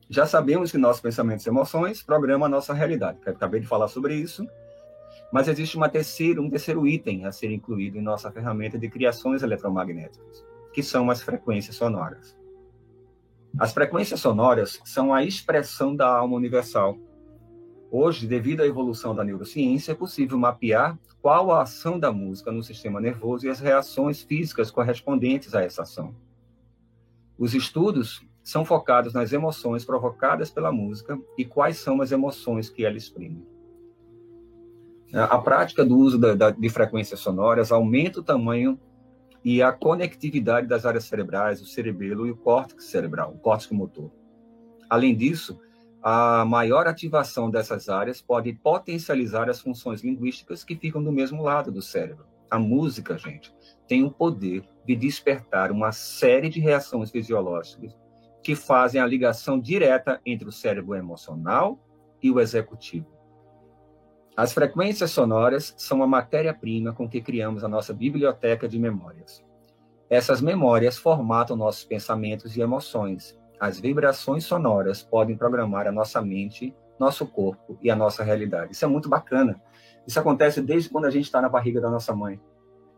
Já 0.08 0.26
sabemos 0.26 0.72
que 0.72 0.78
nossos 0.78 1.00
pensamentos 1.00 1.46
e 1.46 1.48
emoções 1.48 2.02
programam 2.02 2.46
a 2.46 2.48
nossa 2.48 2.72
realidade. 2.72 3.18
Acabei 3.26 3.60
de 3.60 3.66
falar 3.66 3.88
sobre 3.88 4.14
isso. 4.14 4.46
Mas 5.32 5.48
existe 5.48 5.76
uma 5.76 5.88
terceira, 5.88 6.40
um 6.40 6.50
terceiro 6.50 6.86
item 6.86 7.24
a 7.24 7.32
ser 7.32 7.50
incluído 7.50 7.98
em 7.98 8.02
nossa 8.02 8.30
ferramenta 8.30 8.78
de 8.78 8.88
criações 8.88 9.42
eletromagnéticas, 9.42 10.44
que 10.72 10.82
são 10.82 11.10
as 11.10 11.22
frequências 11.22 11.76
sonoras. 11.76 12.36
As 13.58 13.72
frequências 13.72 14.20
sonoras 14.20 14.80
são 14.84 15.12
a 15.12 15.24
expressão 15.24 15.94
da 15.94 16.08
alma 16.08 16.36
universal. 16.36 16.96
Hoje, 17.92 18.26
devido 18.26 18.60
à 18.60 18.66
evolução 18.66 19.14
da 19.14 19.24
neurociência, 19.24 19.92
é 19.92 19.94
possível 19.96 20.38
mapear 20.38 20.96
qual 21.20 21.50
a 21.50 21.62
ação 21.62 21.98
da 21.98 22.12
música 22.12 22.52
no 22.52 22.62
sistema 22.62 23.00
nervoso 23.00 23.46
e 23.46 23.50
as 23.50 23.58
reações 23.58 24.22
físicas 24.22 24.70
correspondentes 24.70 25.54
a 25.54 25.62
essa 25.62 25.82
ação. 25.82 26.14
Os 27.36 27.52
estudos 27.52 28.24
são 28.44 28.64
focados 28.64 29.12
nas 29.12 29.32
emoções 29.32 29.84
provocadas 29.84 30.50
pela 30.50 30.70
música 30.70 31.20
e 31.36 31.44
quais 31.44 31.78
são 31.78 32.00
as 32.00 32.12
emoções 32.12 32.70
que 32.70 32.84
ela 32.84 32.96
exprime. 32.96 33.44
A 35.12 35.38
prática 35.38 35.84
do 35.84 35.98
uso 35.98 36.16
da, 36.16 36.34
da, 36.34 36.50
de 36.50 36.68
frequências 36.68 37.18
sonoras 37.18 37.72
aumenta 37.72 38.20
o 38.20 38.22
tamanho 38.22 38.78
e 39.44 39.60
a 39.60 39.72
conectividade 39.72 40.68
das 40.68 40.86
áreas 40.86 41.04
cerebrais, 41.04 41.60
o 41.60 41.66
cerebelo 41.66 42.26
e 42.26 42.30
o 42.30 42.36
córtex 42.36 42.84
cerebral, 42.84 43.32
o 43.32 43.38
córtex 43.38 43.72
motor. 43.72 44.12
Além 44.88 45.16
disso, 45.16 45.58
a 46.02 46.44
maior 46.44 46.86
ativação 46.86 47.50
dessas 47.50 47.88
áreas 47.88 48.22
pode 48.22 48.52
potencializar 48.54 49.50
as 49.50 49.60
funções 49.60 50.02
linguísticas 50.02 50.64
que 50.64 50.76
ficam 50.76 51.02
do 51.02 51.12
mesmo 51.12 51.42
lado 51.42 51.70
do 51.70 51.82
cérebro. 51.82 52.26
A 52.50 52.58
música, 52.58 53.18
gente, 53.18 53.54
tem 53.86 54.02
o 54.02 54.10
poder 54.10 54.64
de 54.86 54.96
despertar 54.96 55.70
uma 55.70 55.92
série 55.92 56.48
de 56.48 56.58
reações 56.58 57.10
fisiológicas 57.10 57.96
que 58.42 58.56
fazem 58.56 59.00
a 59.00 59.06
ligação 59.06 59.60
direta 59.60 60.20
entre 60.24 60.48
o 60.48 60.52
cérebro 60.52 60.94
emocional 60.94 61.78
e 62.22 62.30
o 62.30 62.40
executivo. 62.40 63.06
As 64.36 64.52
frequências 64.52 65.10
sonoras 65.10 65.74
são 65.76 66.02
a 66.02 66.06
matéria-prima 66.06 66.94
com 66.94 67.08
que 67.08 67.20
criamos 67.20 67.62
a 67.62 67.68
nossa 67.68 67.92
biblioteca 67.92 68.66
de 68.66 68.78
memórias. 68.78 69.44
Essas 70.08 70.40
memórias 70.40 70.96
formatam 70.96 71.56
nossos 71.56 71.84
pensamentos 71.84 72.56
e 72.56 72.60
emoções 72.60 73.38
as 73.60 73.78
vibrações 73.78 74.44
sonoras 74.44 75.02
podem 75.02 75.36
programar 75.36 75.86
a 75.86 75.92
nossa 75.92 76.22
mente, 76.22 76.74
nosso 76.98 77.26
corpo 77.26 77.78
e 77.82 77.90
a 77.90 77.94
nossa 77.94 78.24
realidade. 78.24 78.72
Isso 78.72 78.84
é 78.84 78.88
muito 78.88 79.08
bacana. 79.08 79.60
Isso 80.06 80.18
acontece 80.18 80.62
desde 80.62 80.88
quando 80.88 81.04
a 81.04 81.10
gente 81.10 81.26
está 81.26 81.42
na 81.42 81.48
barriga 81.48 81.80
da 81.80 81.90
nossa 81.90 82.14
mãe. 82.14 82.40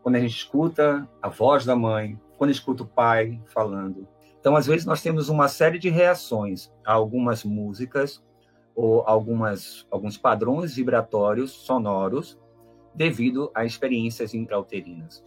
Quando 0.01 0.15
a 0.15 0.19
gente 0.19 0.35
escuta 0.35 1.07
a 1.21 1.27
voz 1.27 1.65
da 1.65 1.75
mãe, 1.75 2.19
quando 2.37 2.51
escuta 2.51 2.83
o 2.83 2.87
pai 2.87 3.41
falando. 3.45 4.07
Então, 4.39 4.55
às 4.55 4.65
vezes, 4.65 4.85
nós 4.85 5.01
temos 5.01 5.29
uma 5.29 5.47
série 5.47 5.77
de 5.77 5.89
reações 5.89 6.71
a 6.85 6.93
algumas 6.93 7.43
músicas 7.43 8.23
ou 8.75 9.03
algumas, 9.05 9.85
alguns 9.91 10.17
padrões 10.17 10.75
vibratórios 10.75 11.51
sonoros 11.51 12.39
devido 12.95 13.51
a 13.53 13.65
experiências 13.65 14.33
intrauterinas. 14.33 15.23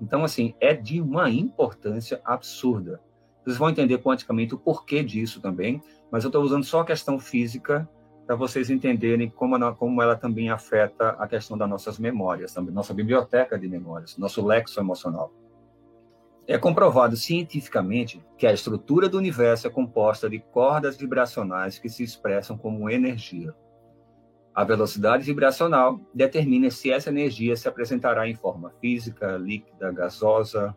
Então, 0.00 0.24
assim, 0.24 0.54
é 0.60 0.74
de 0.74 1.00
uma 1.00 1.30
importância 1.30 2.20
absurda. 2.24 3.00
Vocês 3.48 3.56
vão 3.56 3.70
entender 3.70 3.96
quanticamente 3.96 4.54
o 4.54 4.58
porquê 4.58 5.02
disso 5.02 5.40
também, 5.40 5.82
mas 6.12 6.22
eu 6.22 6.28
estou 6.28 6.42
usando 6.42 6.64
só 6.64 6.80
a 6.80 6.84
questão 6.84 7.18
física 7.18 7.88
para 8.26 8.36
vocês 8.36 8.68
entenderem 8.68 9.30
como 9.30 9.56
ela, 9.56 9.74
como 9.74 10.02
ela 10.02 10.14
também 10.14 10.50
afeta 10.50 11.12
a 11.18 11.26
questão 11.26 11.56
das 11.56 11.66
nossas 11.66 11.98
memórias, 11.98 12.52
também 12.52 12.74
nossa 12.74 12.92
biblioteca 12.92 13.58
de 13.58 13.66
memórias, 13.66 14.18
nosso 14.18 14.44
lexo 14.44 14.78
emocional. 14.78 15.32
É 16.46 16.58
comprovado 16.58 17.16
cientificamente 17.16 18.22
que 18.36 18.46
a 18.46 18.52
estrutura 18.52 19.08
do 19.08 19.16
universo 19.16 19.66
é 19.66 19.70
composta 19.70 20.28
de 20.28 20.40
cordas 20.40 20.98
vibracionais 20.98 21.78
que 21.78 21.88
se 21.88 22.02
expressam 22.02 22.58
como 22.58 22.90
energia. 22.90 23.54
A 24.54 24.62
velocidade 24.62 25.24
vibracional 25.24 25.98
determina 26.12 26.70
se 26.70 26.90
essa 26.90 27.08
energia 27.08 27.56
se 27.56 27.66
apresentará 27.66 28.28
em 28.28 28.34
forma 28.34 28.74
física, 28.78 29.38
líquida, 29.38 29.90
gasosa, 29.90 30.76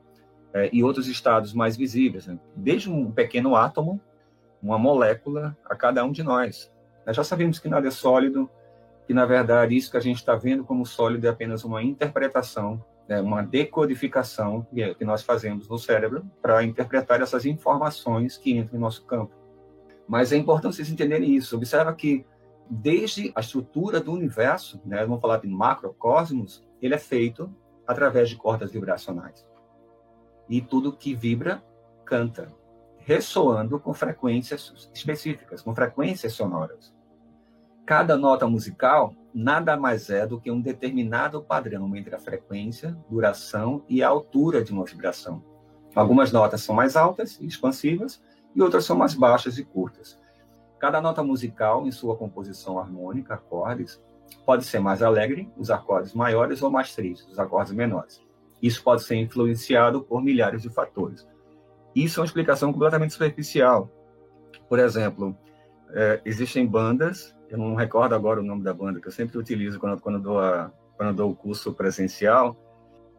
é, 0.53 0.69
e 0.71 0.83
outros 0.83 1.07
estados 1.07 1.53
mais 1.53 1.77
visíveis, 1.77 2.27
né? 2.27 2.37
desde 2.55 2.89
um 2.89 3.11
pequeno 3.11 3.55
átomo, 3.55 3.99
uma 4.61 4.77
molécula 4.77 5.57
a 5.65 5.75
cada 5.75 6.03
um 6.03 6.11
de 6.11 6.23
nós. 6.23 6.71
Nós 7.05 7.15
já 7.15 7.23
sabemos 7.23 7.57
que 7.57 7.69
nada 7.69 7.87
é 7.87 7.91
sólido, 7.91 8.49
que 9.07 9.13
na 9.13 9.25
verdade 9.25 9.75
isso 9.75 9.89
que 9.89 9.97
a 9.97 10.01
gente 10.01 10.17
está 10.17 10.35
vendo 10.35 10.63
como 10.63 10.85
sólido 10.85 11.25
é 11.25 11.29
apenas 11.29 11.63
uma 11.63 11.81
interpretação, 11.81 12.83
né? 13.07 13.19
uma 13.21 13.41
decodificação 13.41 14.65
que 14.97 15.05
nós 15.05 15.23
fazemos 15.23 15.67
no 15.67 15.77
cérebro 15.77 16.23
para 16.41 16.63
interpretar 16.63 17.21
essas 17.21 17.45
informações 17.45 18.37
que 18.37 18.55
entram 18.55 18.77
em 18.77 18.81
nosso 18.81 19.05
campo. 19.05 19.33
Mas 20.07 20.31
é 20.31 20.37
importante 20.37 20.75
vocês 20.75 20.89
entenderem 20.89 21.35
isso. 21.35 21.55
Observa 21.55 21.93
que 21.93 22.25
desde 22.69 23.31
a 23.35 23.39
estrutura 23.39 23.99
do 23.99 24.11
universo, 24.11 24.81
né, 24.85 25.05
vamos 25.05 25.21
falar 25.21 25.37
de 25.37 25.47
macrocosmos, 25.47 26.63
ele 26.81 26.93
é 26.93 26.97
feito 26.97 27.49
através 27.87 28.29
de 28.29 28.35
cordas 28.35 28.71
vibracionais 28.71 29.49
e 30.49 30.61
tudo 30.61 30.95
que 30.95 31.15
vibra 31.15 31.63
canta, 32.05 32.47
ressoando 32.97 33.79
com 33.79 33.93
frequências 33.93 34.89
específicas, 34.93 35.61
com 35.61 35.73
frequências 35.73 36.33
sonoras. 36.33 36.93
Cada 37.85 38.17
nota 38.17 38.47
musical 38.47 39.13
nada 39.33 39.77
mais 39.77 40.09
é 40.09 40.27
do 40.27 40.39
que 40.39 40.51
um 40.51 40.61
determinado 40.61 41.41
padrão 41.41 41.95
entre 41.95 42.13
a 42.13 42.19
frequência, 42.19 42.97
duração 43.09 43.83
e 43.87 44.03
a 44.03 44.09
altura 44.09 44.63
de 44.63 44.71
uma 44.71 44.85
vibração. 44.85 45.43
Algumas 45.95 46.31
notas 46.31 46.61
são 46.61 46.75
mais 46.75 46.95
altas 46.95 47.39
e 47.39 47.45
expansivas 47.45 48.21
e 48.55 48.61
outras 48.61 48.85
são 48.85 48.97
mais 48.97 49.13
baixas 49.13 49.57
e 49.57 49.63
curtas. 49.63 50.17
Cada 50.79 51.01
nota 51.01 51.23
musical, 51.23 51.85
em 51.85 51.91
sua 51.91 52.15
composição 52.15 52.79
harmônica, 52.79 53.33
acordes, 53.33 54.01
pode 54.45 54.63
ser 54.65 54.79
mais 54.79 55.03
alegre, 55.03 55.51
os 55.57 55.69
acordes 55.69 56.13
maiores, 56.13 56.61
ou 56.61 56.71
mais 56.71 56.95
tristes, 56.95 57.27
os 57.27 57.39
acordes 57.39 57.73
menores. 57.73 58.21
Isso 58.61 58.83
pode 58.83 59.03
ser 59.03 59.15
influenciado 59.15 60.01
por 60.01 60.21
milhares 60.21 60.61
de 60.61 60.69
fatores. 60.69 61.27
Isso 61.95 62.19
é 62.19 62.21
uma 62.21 62.25
explicação 62.25 62.71
completamente 62.71 63.13
superficial. 63.13 63.89
Por 64.69 64.79
exemplo, 64.79 65.35
é, 65.93 66.21
existem 66.23 66.65
bandas, 66.65 67.35
eu 67.49 67.57
não 67.57 67.75
recordo 67.75 68.15
agora 68.15 68.39
o 68.39 68.43
nome 68.43 68.63
da 68.63 68.73
banda, 68.73 69.01
que 69.01 69.07
eu 69.07 69.11
sempre 69.11 69.37
utilizo 69.37 69.79
quando, 69.79 69.99
quando, 69.99 70.19
dou, 70.19 70.39
a, 70.39 70.71
quando 70.95 71.15
dou 71.15 71.31
o 71.31 71.35
curso 71.35 71.73
presencial. 71.73 72.55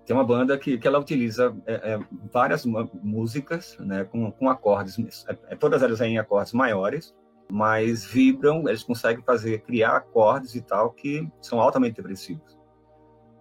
Tem 0.06 0.16
uma 0.16 0.24
banda 0.24 0.56
que, 0.58 0.78
que 0.78 0.88
ela 0.88 0.98
utiliza 0.98 1.54
é, 1.66 1.92
é, 1.92 2.00
várias 2.32 2.64
músicas 2.64 3.76
né, 3.78 4.04
com, 4.04 4.32
com 4.32 4.48
acordes, 4.48 4.98
é, 5.28 5.36
é, 5.50 5.56
todas 5.56 5.82
elas 5.82 6.00
em 6.00 6.18
acordes 6.18 6.52
maiores, 6.52 7.14
mas 7.50 8.04
vibram, 8.04 8.66
eles 8.66 8.82
conseguem 8.82 9.22
fazer, 9.22 9.58
criar 9.60 9.96
acordes 9.96 10.54
e 10.54 10.62
tal 10.62 10.90
que 10.90 11.28
são 11.40 11.60
altamente 11.60 11.96
depressivos. 11.96 12.58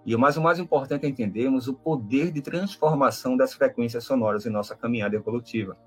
E 0.05 0.15
mas 0.15 0.37
o 0.37 0.41
mais 0.41 0.59
importante 0.59 1.05
é 1.05 1.09
entendermos 1.09 1.67
o 1.67 1.73
poder 1.73 2.31
de 2.31 2.41
transformação 2.41 3.37
das 3.37 3.53
frequências 3.53 4.03
sonoras 4.03 4.45
em 4.45 4.49
nossa 4.49 4.75
caminhada 4.75 5.15
evolutiva. 5.15 5.77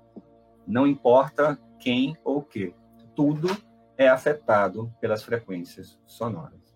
Não 0.65 0.87
importa 0.87 1.59
quem 1.79 2.17
ou 2.23 2.37
o 2.37 2.41
que, 2.41 2.73
tudo 3.15 3.49
é 3.97 4.07
afetado 4.07 4.91
pelas 4.99 5.23
frequências 5.23 5.99
sonoras. 6.05 6.75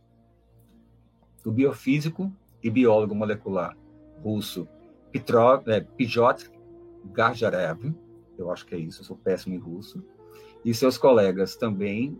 O 1.45 1.51
biofísico 1.51 2.31
e 2.61 2.69
biólogo 2.69 3.15
molecular 3.15 3.75
russo 4.21 4.67
é, 5.67 5.79
Pijotr 5.81 6.51
Garjarev, 7.05 7.95
eu 8.37 8.51
acho 8.51 8.65
que 8.65 8.75
é 8.75 8.77
isso, 8.77 9.01
eu 9.01 9.05
sou 9.05 9.17
péssimo 9.17 9.55
em 9.55 9.57
russo, 9.57 10.03
e 10.63 10.73
seus 10.73 10.97
colegas 10.97 11.55
também 11.55 12.19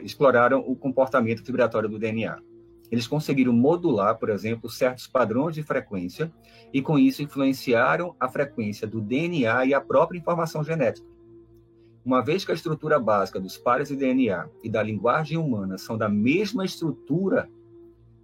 exploraram 0.00 0.60
o 0.60 0.74
comportamento 0.74 1.44
vibratório 1.44 1.88
do 1.88 1.98
DNA. 1.98 2.40
Eles 2.90 3.06
conseguiram 3.06 3.52
modular, 3.52 4.18
por 4.18 4.30
exemplo, 4.30 4.68
certos 4.68 5.06
padrões 5.06 5.54
de 5.54 5.62
frequência 5.62 6.32
e, 6.72 6.82
com 6.82 6.98
isso, 6.98 7.22
influenciaram 7.22 8.14
a 8.18 8.28
frequência 8.28 8.86
do 8.86 9.00
DNA 9.00 9.66
e 9.66 9.74
a 9.74 9.80
própria 9.80 10.18
informação 10.18 10.64
genética. 10.64 11.06
Uma 12.04 12.22
vez 12.22 12.44
que 12.44 12.50
a 12.50 12.54
estrutura 12.54 12.98
básica 12.98 13.38
dos 13.38 13.56
pares 13.56 13.88
de 13.88 13.96
DNA 13.96 14.48
e 14.64 14.68
da 14.68 14.82
linguagem 14.82 15.36
humana 15.36 15.78
são 15.78 15.96
da 15.96 16.08
mesma 16.08 16.64
estrutura, 16.64 17.48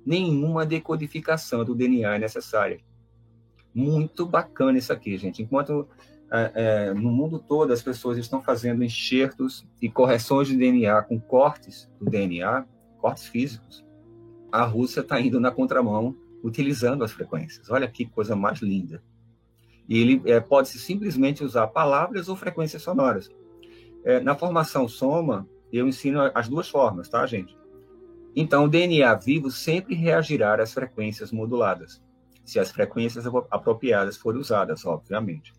nenhuma 0.04 0.66
decodificação 0.66 1.64
do 1.64 1.74
DNA 1.74 2.16
é 2.16 2.18
necessária. 2.18 2.80
Muito 3.74 4.26
bacana 4.26 4.78
isso 4.78 4.92
aqui, 4.92 5.16
gente. 5.18 5.42
Enquanto 5.42 5.86
é, 6.32 6.52
é, 6.54 6.94
no 6.94 7.12
mundo 7.12 7.38
todo 7.38 7.72
as 7.72 7.82
pessoas 7.82 8.18
estão 8.18 8.42
fazendo 8.42 8.82
enxertos 8.82 9.64
e 9.80 9.88
correções 9.88 10.48
de 10.48 10.56
DNA 10.56 11.02
com 11.02 11.20
cortes 11.20 11.88
do 12.00 12.10
DNA, 12.10 12.66
cortes 12.98 13.26
físicos, 13.26 13.85
a 14.56 14.64
Rússia 14.64 15.00
está 15.00 15.20
indo 15.20 15.38
na 15.38 15.50
contramão 15.50 16.16
utilizando 16.42 17.04
as 17.04 17.12
frequências. 17.12 17.68
Olha 17.70 17.88
que 17.88 18.06
coisa 18.06 18.34
mais 18.34 18.60
linda. 18.60 19.02
E 19.88 19.98
ele 20.00 20.22
é, 20.24 20.40
pode 20.40 20.68
simplesmente 20.68 21.44
usar 21.44 21.66
palavras 21.68 22.28
ou 22.28 22.36
frequências 22.36 22.82
sonoras. 22.82 23.30
É, 24.04 24.20
na 24.20 24.34
formação 24.34 24.88
Soma, 24.88 25.48
eu 25.72 25.86
ensino 25.86 26.20
as 26.34 26.48
duas 26.48 26.68
formas, 26.68 27.08
tá, 27.08 27.26
gente? 27.26 27.56
Então, 28.34 28.64
o 28.64 28.68
DNA 28.68 29.14
vivo 29.14 29.50
sempre 29.50 29.94
reagirá 29.94 30.60
às 30.60 30.72
frequências 30.72 31.32
moduladas, 31.32 32.02
se 32.44 32.58
as 32.58 32.70
frequências 32.70 33.26
apropriadas 33.50 34.16
forem 34.16 34.40
usadas, 34.40 34.84
obviamente. 34.84 35.52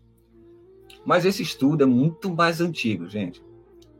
Mas 1.04 1.24
esse 1.24 1.42
estudo 1.42 1.82
é 1.84 1.86
muito 1.86 2.34
mais 2.34 2.60
antigo, 2.60 3.08
gente. 3.08 3.42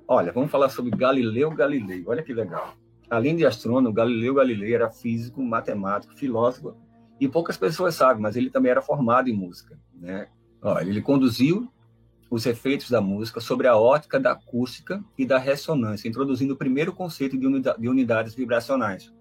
Olha, 0.07 0.33
vamos 0.33 0.51
falar 0.51 0.71
sobre 0.71 0.97
Galileu 0.97 1.51
Galilei. 1.51 2.03
Olha 2.07 2.23
que 2.23 2.33
legal. 2.33 2.75
Além 3.11 3.37
de 3.37 3.47
astrônomo, 3.47 3.93
Galileu 3.93 4.35
Galilei 4.35 4.75
era 4.75 4.91
físico, 4.91 5.43
matemático, 5.43 6.17
filósofo, 6.17 6.75
e 7.21 7.27
poucas 7.29 7.57
pessoas 7.57 7.95
sabem, 7.95 8.23
mas 8.23 8.37
ele 8.37 8.51
também 8.51 8.71
era 8.71 8.83
formado 8.83 9.29
em 9.29 9.33
música. 9.33 9.79
Né? 9.95 10.29
Olha, 10.63 10.89
ele 10.89 11.03
conduziu 11.03 11.69
os 12.31 12.45
efeitos 12.45 12.91
da 12.91 13.01
música 13.01 13.41
sobre 13.41 13.67
a 13.67 13.77
ótica 13.77 14.21
da 14.21 14.33
acústica 14.33 15.03
e 15.17 15.25
da 15.25 15.39
ressonância, 15.39 16.09
introduzindo 16.09 16.55
o 16.55 16.57
primeiro 16.57 16.93
conceito 16.93 17.39
de, 17.39 17.47
de 17.79 17.89
unidades 17.89 18.35
vibracionais. 18.35 19.13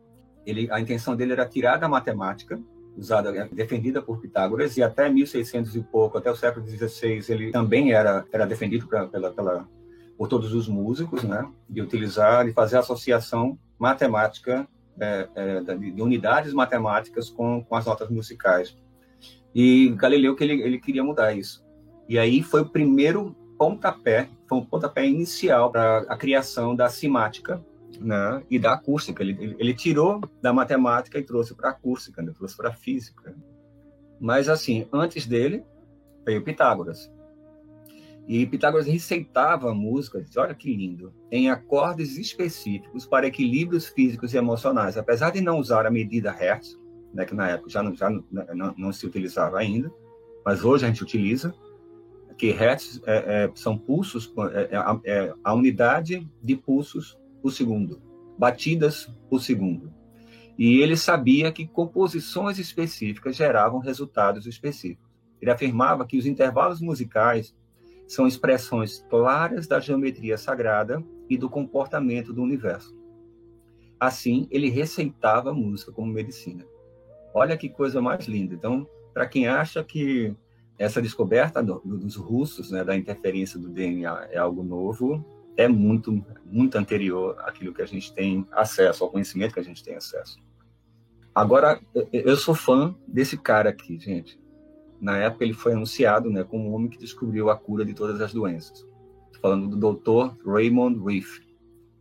Ele, 0.45 0.69
a 0.71 0.79
intenção 0.79 1.15
dele 1.15 1.33
era 1.33 1.45
tirar 1.45 1.77
da 1.77 1.87
matemática, 1.87 2.59
usada, 2.97 3.29
é, 3.35 3.47
defendida 3.49 4.01
por 4.01 4.19
Pitágoras, 4.19 4.75
e 4.75 4.83
até 4.83 5.09
1600 5.09 5.75
e 5.75 5.81
pouco, 5.83 6.17
até 6.17 6.29
o 6.29 6.35
século 6.35 6.67
XVI, 6.67 7.23
ele 7.29 7.51
também 7.51 7.93
era, 7.93 8.25
era 8.31 8.45
defendido 8.45 8.87
pra, 8.87 9.07
pela, 9.07 9.31
pela, 9.31 9.67
por 10.17 10.27
todos 10.27 10.53
os 10.53 10.67
músicos, 10.67 11.23
né? 11.23 11.47
de 11.69 11.81
utilizar 11.81 12.47
e 12.47 12.53
fazer 12.53 12.77
associação 12.77 13.57
matemática, 13.77 14.67
é, 14.99 15.29
é, 15.35 15.61
de, 15.61 15.91
de, 15.91 16.01
unidades 16.01 16.53
matemáticas 16.53 17.29
com, 17.29 17.63
com 17.63 17.75
as 17.75 17.85
notas 17.85 18.09
musicais. 18.09 18.75
E 19.53 19.89
Galileu 19.95 20.35
que 20.35 20.43
ele, 20.43 20.61
ele 20.61 20.79
queria 20.79 21.03
mudar 21.03 21.33
isso. 21.33 21.63
E 22.09 22.17
aí 22.17 22.41
foi 22.41 22.61
o 22.61 22.69
primeiro 22.69 23.35
pontapé, 23.57 24.29
foi 24.47 24.57
um 24.57 24.65
pontapé 24.65 25.05
inicial 25.05 25.71
para 25.71 25.99
a 26.09 26.17
criação 26.17 26.75
da 26.75 26.89
simática 26.89 27.63
né, 27.99 28.43
e 28.49 28.57
da 28.57 28.73
acústica. 28.73 29.21
Ele, 29.21 29.37
ele, 29.39 29.55
ele 29.59 29.73
tirou 29.73 30.21
da 30.41 30.53
matemática 30.53 31.19
e 31.19 31.23
trouxe 31.23 31.55
para 31.55 31.69
a 31.69 31.71
acústica, 31.71 32.21
né, 32.21 32.31
trouxe 32.35 32.55
para 32.55 32.69
a 32.69 32.73
física. 32.73 33.35
Mas, 34.19 34.49
assim, 34.49 34.87
antes 34.91 35.27
dele 35.27 35.63
veio 36.25 36.43
Pitágoras. 36.43 37.11
E 38.27 38.45
Pitágoras 38.45 38.87
receitava 38.87 39.71
a 39.71 39.73
música, 39.73 40.23
olha 40.35 40.53
que 40.53 40.75
lindo, 40.75 41.13
em 41.31 41.49
acordes 41.49 42.17
específicos 42.17 43.05
para 43.05 43.25
equilíbrios 43.25 43.87
físicos 43.87 44.33
e 44.33 44.37
emocionais. 44.37 44.97
Apesar 44.97 45.31
de 45.31 45.39
não 45.39 45.59
usar 45.59 45.85
a 45.85 45.91
medida 45.91 46.29
Hertz, 46.29 46.77
né, 47.13 47.25
que 47.25 47.33
na 47.33 47.49
época 47.49 47.69
já, 47.69 47.81
não, 47.81 47.95
já 47.95 48.09
não, 48.09 48.23
não, 48.29 48.75
não, 48.77 48.91
se 48.91 49.05
utilizava 49.05 49.57
ainda, 49.57 49.89
mas 50.45 50.63
hoje 50.63 50.85
a 50.85 50.89
gente 50.89 51.03
utiliza, 51.03 51.55
que 52.37 52.51
hertz 52.51 53.01
é, 53.05 53.45
é, 53.45 53.51
são 53.55 53.77
pulsos, 53.77 54.31
é, 54.53 54.75
é, 54.75 55.11
é, 55.11 55.33
a 55.43 55.53
unidade 55.53 56.29
de 56.43 56.55
pulsos 56.55 57.17
por 57.41 57.51
segundo, 57.51 57.99
batidas 58.37 59.11
por 59.29 59.41
segundo. 59.41 59.91
E 60.57 60.81
ele 60.81 60.95
sabia 60.95 61.51
que 61.51 61.67
composições 61.67 62.59
específicas 62.59 63.35
geravam 63.35 63.79
resultados 63.79 64.45
específicos. 64.45 65.07
Ele 65.41 65.51
afirmava 65.51 66.05
que 66.05 66.17
os 66.17 66.25
intervalos 66.25 66.81
musicais 66.81 67.55
são 68.07 68.25
expressões 68.25 69.05
claras 69.09 69.67
da 69.67 69.79
geometria 69.79 70.37
sagrada 70.37 71.03
e 71.29 71.37
do 71.37 71.49
comportamento 71.49 72.33
do 72.33 72.41
universo. 72.41 72.95
Assim, 73.99 74.47
ele 74.49 74.69
receitava 74.69 75.49
a 75.49 75.53
música 75.53 75.91
como 75.91 76.11
medicina. 76.11 76.65
Olha 77.33 77.57
que 77.57 77.67
coisa 77.67 78.01
mais 78.01 78.25
linda. 78.27 78.53
Então, 78.53 78.87
para 79.13 79.27
quem 79.27 79.47
acha 79.47 79.83
que 79.83 80.33
essa 80.77 81.01
descoberta 81.01 81.61
do, 81.61 81.81
dos 81.83 82.15
russos, 82.15 82.71
né, 82.71 82.83
da 82.83 82.95
interferência 82.95 83.59
do 83.59 83.69
DNA 83.69 84.29
é 84.31 84.37
algo 84.37 84.63
novo, 84.63 85.25
é 85.57 85.67
muito, 85.67 86.23
muito 86.45 86.77
anterior 86.77 87.35
àquilo 87.39 87.73
que 87.73 87.81
a 87.81 87.85
gente 87.85 88.13
tem 88.13 88.47
acesso, 88.51 89.03
ao 89.03 89.09
conhecimento 89.09 89.53
que 89.53 89.59
a 89.59 89.63
gente 89.63 89.83
tem 89.83 89.95
acesso. 89.95 90.37
Agora, 91.33 91.79
eu 92.13 92.37
sou 92.37 92.55
fã 92.55 92.95
desse 93.07 93.37
cara 93.37 93.69
aqui, 93.69 93.99
gente. 93.99 94.39
Na 94.99 95.17
época, 95.17 95.43
ele 95.43 95.53
foi 95.53 95.73
anunciado 95.73 96.29
né, 96.29 96.43
como 96.43 96.69
o 96.69 96.73
homem 96.73 96.89
que 96.89 96.97
descobriu 96.97 97.49
a 97.49 97.55
cura 97.55 97.85
de 97.85 97.93
todas 97.93 98.19
as 98.21 98.33
doenças. 98.33 98.85
Estou 99.27 99.41
falando 99.41 99.75
do 99.75 99.93
Dr. 99.93 100.35
Raymond 100.45 100.99
Reef. 101.03 101.39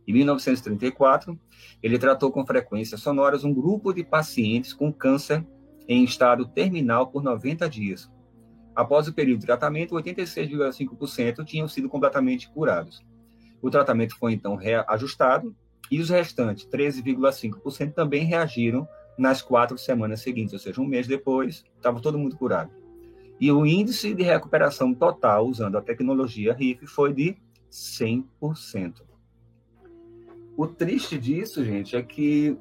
Em 0.07 0.13
1934, 0.13 1.37
ele 1.83 1.99
tratou 1.99 2.31
com 2.31 2.45
frequências 2.45 3.01
sonoras 3.01 3.43
um 3.43 3.53
grupo 3.53 3.93
de 3.93 4.03
pacientes 4.03 4.73
com 4.73 4.91
câncer 4.91 5.45
em 5.87 6.03
estado 6.03 6.47
terminal 6.47 7.07
por 7.07 7.23
90 7.23 7.69
dias. 7.69 8.09
Após 8.75 9.07
o 9.07 9.13
período 9.13 9.39
de 9.39 9.45
tratamento, 9.45 9.95
86,5% 9.95 11.43
tinham 11.43 11.67
sido 11.67 11.89
completamente 11.89 12.49
curados. 12.49 13.03
O 13.61 13.69
tratamento 13.69 14.15
foi 14.17 14.33
então 14.33 14.55
reajustado 14.55 15.55
e 15.89 15.99
os 15.99 16.09
restantes, 16.09 16.67
13,5%, 16.67 17.93
também 17.93 18.23
reagiram 18.23 18.87
nas 19.17 19.41
quatro 19.41 19.77
semanas 19.77 20.21
seguintes, 20.21 20.53
ou 20.53 20.59
seja, 20.59 20.79
um 20.79 20.85
mês 20.85 21.07
depois, 21.07 21.65
estava 21.75 21.99
todo 21.99 22.19
mundo 22.19 22.37
curado. 22.37 22.71
E 23.39 23.51
o 23.51 23.65
índice 23.65 24.13
de 24.13 24.23
recuperação 24.23 24.93
total 24.93 25.47
usando 25.47 25.77
a 25.77 25.81
tecnologia 25.81 26.53
RIF 26.53 26.87
foi 26.87 27.13
de 27.13 27.37
100%. 27.71 29.03
O 30.55 30.65
triste 30.65 31.19
disso, 31.19 31.63
gente, 31.63 31.95
é 31.95 32.01
que 32.01 32.57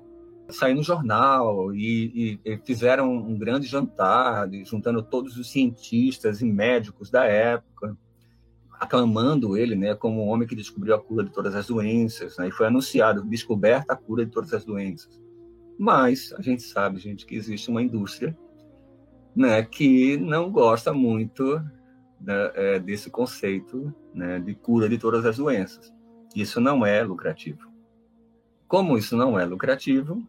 saiu 0.51 0.77
no 0.77 0.83
jornal 0.83 1.75
e, 1.75 2.39
e, 2.45 2.53
e 2.53 2.59
fizeram 2.59 3.11
um 3.11 3.39
grande 3.39 3.67
jantar, 3.67 4.49
juntando 4.65 5.03
todos 5.03 5.37
os 5.39 5.51
cientistas 5.51 6.43
e 6.43 6.45
médicos 6.45 7.11
da 7.11 7.25
época, 7.25 7.97
aclamando 8.79 9.57
ele 9.57 9.75
né, 9.75 9.95
como 9.95 10.21
o 10.21 10.27
homem 10.27 10.47
que 10.47 10.55
descobriu 10.55 10.95
a 10.95 11.01
cura 11.01 11.25
de 11.25 11.31
todas 11.31 11.55
as 11.55 11.67
doenças. 11.67 12.37
Né, 12.37 12.49
e 12.49 12.53
foi 12.53 12.67
anunciado, 12.67 13.25
descoberta 13.25 13.95
a 13.95 13.97
cura 13.97 14.27
de 14.27 14.31
todas 14.31 14.53
as 14.53 14.65
doenças. 14.65 15.19
Mas 15.79 16.35
a 16.37 16.43
gente 16.43 16.63
sabe, 16.63 16.99
gente, 16.99 17.25
que 17.25 17.35
existe 17.35 17.71
uma 17.71 17.83
indústria 17.83 18.37
né, 19.37 19.63
que 19.63 20.17
não 20.17 20.51
gosta 20.51 20.95
muito 20.95 21.63
é, 22.27 22.79
desse 22.79 23.11
conceito 23.11 23.95
né, 24.15 24.41
de 24.41 24.55
cura 24.55 24.89
de 24.89 24.97
todas 24.97 25.27
as 25.27 25.37
doenças. 25.37 25.93
Isso 26.35 26.59
não 26.59 26.85
é 26.85 27.03
lucrativo. 27.03 27.71
Como 28.67 28.97
isso 28.97 29.17
não 29.17 29.39
é 29.39 29.45
lucrativo, 29.45 30.27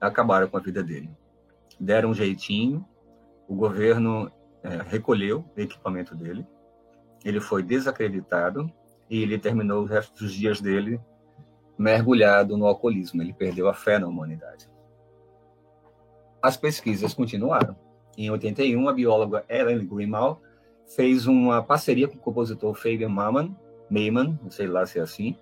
acabaram 0.00 0.48
com 0.48 0.56
a 0.56 0.60
vida 0.60 0.82
dele. 0.82 1.08
Deram 1.78 2.10
um 2.10 2.14
jeitinho, 2.14 2.84
o 3.48 3.54
governo 3.54 4.30
é, 4.62 4.82
recolheu 4.82 5.44
o 5.56 5.60
equipamento 5.60 6.14
dele, 6.14 6.46
ele 7.24 7.40
foi 7.40 7.62
desacreditado 7.62 8.70
e 9.08 9.22
ele 9.22 9.38
terminou 9.38 9.82
o 9.82 9.86
resto 9.86 10.24
dos 10.24 10.32
dias 10.32 10.60
dele 10.60 11.00
mergulhado 11.78 12.56
no 12.56 12.66
alcoolismo. 12.66 13.22
Ele 13.22 13.32
perdeu 13.32 13.68
a 13.68 13.74
fé 13.74 13.98
na 13.98 14.08
humanidade. 14.08 14.68
As 16.42 16.56
pesquisas 16.56 17.14
continuaram. 17.14 17.76
Em 18.16 18.30
81, 18.30 18.88
a 18.88 18.92
bióloga 18.92 19.44
Ellen 19.48 19.86
Grimal 19.86 20.40
fez 20.94 21.26
uma 21.26 21.62
parceria 21.62 22.08
com 22.08 22.16
o 22.16 22.20
compositor 22.20 22.74
Fabian 22.74 23.08
Maman, 23.08 23.56
Mayman, 23.90 24.38
não 24.42 24.50
sei 24.50 24.66
lá 24.66 24.84
se 24.84 24.98
é 24.98 25.02
assim, 25.02 25.36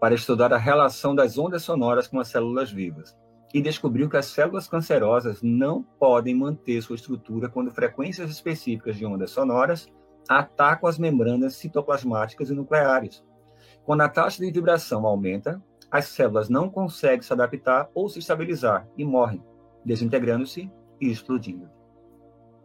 para 0.00 0.14
estudar 0.14 0.52
a 0.52 0.58
relação 0.58 1.14
das 1.14 1.38
ondas 1.38 1.62
sonoras 1.62 2.06
com 2.08 2.18
as 2.18 2.28
células 2.28 2.70
vivas 2.70 3.16
e 3.54 3.60
descobriu 3.60 4.08
que 4.08 4.16
as 4.16 4.26
células 4.26 4.66
cancerosas 4.66 5.42
não 5.42 5.82
podem 5.82 6.34
manter 6.34 6.80
sua 6.82 6.96
estrutura 6.96 7.48
quando 7.48 7.70
frequências 7.70 8.30
específicas 8.30 8.96
de 8.96 9.04
ondas 9.04 9.30
sonoras 9.30 9.88
atacam 10.28 10.88
as 10.88 10.98
membranas 10.98 11.54
citoplasmáticas 11.56 12.50
e 12.50 12.54
nucleares. 12.54 13.22
Quando 13.84 14.00
a 14.02 14.08
taxa 14.08 14.40
de 14.40 14.50
vibração 14.50 15.06
aumenta, 15.06 15.62
as 15.90 16.06
células 16.06 16.48
não 16.48 16.70
conseguem 16.70 17.20
se 17.20 17.32
adaptar 17.32 17.90
ou 17.94 18.08
se 18.08 18.20
estabilizar 18.20 18.88
e 18.96 19.04
morrem, 19.04 19.42
desintegrando-se 19.84 20.70
e 21.00 21.10
explodindo. 21.10 21.68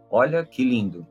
Olha 0.09 0.45
que 0.45 0.63
lindo! 0.63 1.05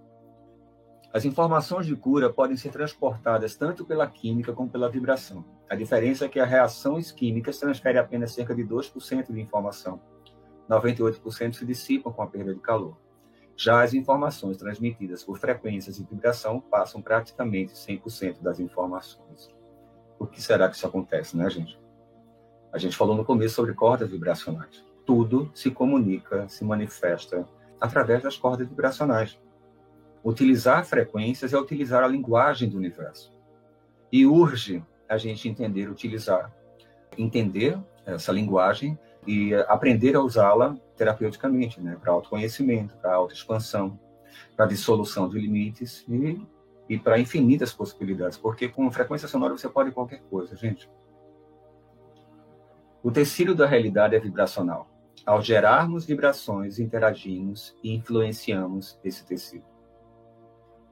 As 1.13 1.25
informações 1.25 1.87
de 1.87 1.95
cura 1.95 2.33
podem 2.33 2.57
ser 2.57 2.71
transportadas 2.71 3.55
tanto 3.55 3.85
pela 3.85 4.07
química 4.07 4.53
como 4.53 4.71
pela 4.71 4.91
vibração. 4.91 5.45
A 5.69 5.75
diferença 5.75 6.25
é 6.25 6.29
que 6.29 6.41
as 6.41 6.49
reações 6.49 7.11
químicas 7.13 7.59
transferem 7.59 8.01
apenas 8.01 8.33
cerca 8.33 8.55
de 8.55 8.63
2% 8.65 9.33
de 9.33 9.41
informação. 9.41 10.01
98% 10.69 11.55
se 11.55 11.65
dissipam 11.65 12.13
com 12.13 12.23
a 12.23 12.27
perda 12.27 12.55
de 12.55 12.61
calor. 12.61 12.97
Já 13.57 13.83
as 13.83 13.95
informações 13.95 14.57
transmitidas 14.57 15.25
por 15.25 15.39
frequências 15.39 15.99
e 15.99 16.05
vibração 16.05 16.61
passam 16.61 17.01
praticamente 17.01 17.73
100% 17.73 18.43
das 18.43 18.61
informações. 18.61 19.55
Por 20.19 20.31
que 20.31 20.43
será 20.43 20.69
que 20.69 20.77
isso 20.77 20.87
acontece, 20.87 21.37
né, 21.37 21.49
gente? 21.49 21.79
A 22.73 22.79
gente 22.79 22.97
falou 22.97 23.17
no 23.17 23.25
começo 23.25 23.55
sobre 23.55 23.73
cordas 23.73 24.11
vibracionais. 24.11 24.85
Tudo 25.07 25.51
se 25.55 25.71
comunica, 25.71 26.49
se 26.49 26.65
manifesta 26.65 27.49
através 27.81 28.23
das 28.23 28.37
cordas 28.37 28.69
vibracionais. 28.69 29.39
Utilizar 30.25 30.85
frequências 30.85 31.53
é 31.53 31.59
utilizar 31.59 32.03
a 32.03 32.09
linguagem 32.09 32.69
do 32.69 32.77
universo. 32.77 33.33
E 34.11 34.27
urge 34.27 34.83
a 35.09 35.17
gente 35.17 35.49
entender, 35.49 35.89
utilizar, 35.89 36.53
entender 37.17 37.79
essa 38.05 38.33
linguagem 38.33 38.99
e 39.27 39.55
aprender 39.69 40.17
a 40.17 40.21
usá-la 40.21 40.77
terapeuticamente, 40.97 41.81
né? 41.81 41.97
para 42.01 42.13
autoconhecimento, 42.13 42.97
para 42.97 43.15
autoexpansão, 43.15 43.99
para 44.57 44.67
dissolução 44.67 45.29
de 45.29 45.39
limites 45.39 46.05
e, 46.09 46.47
e 46.89 46.99
para 46.99 47.19
infinitas 47.19 47.73
possibilidades, 47.73 48.39
porque 48.39 48.69
com 48.69 48.91
frequência 48.91 49.29
sonora 49.29 49.57
você 49.57 49.69
pode 49.69 49.91
qualquer 49.91 50.23
coisa, 50.31 50.57
gente. 50.57 50.89
O 53.03 53.11
tecido 53.11 53.55
da 53.55 53.67
realidade 53.67 54.17
é 54.17 54.19
vibracional. 54.19 54.89
Ao 55.25 55.43
gerarmos 55.43 56.05
vibrações, 56.05 56.79
interagimos 56.79 57.75
e 57.83 57.95
influenciamos 57.95 58.99
esse 59.03 59.25
tecido. 59.25 59.65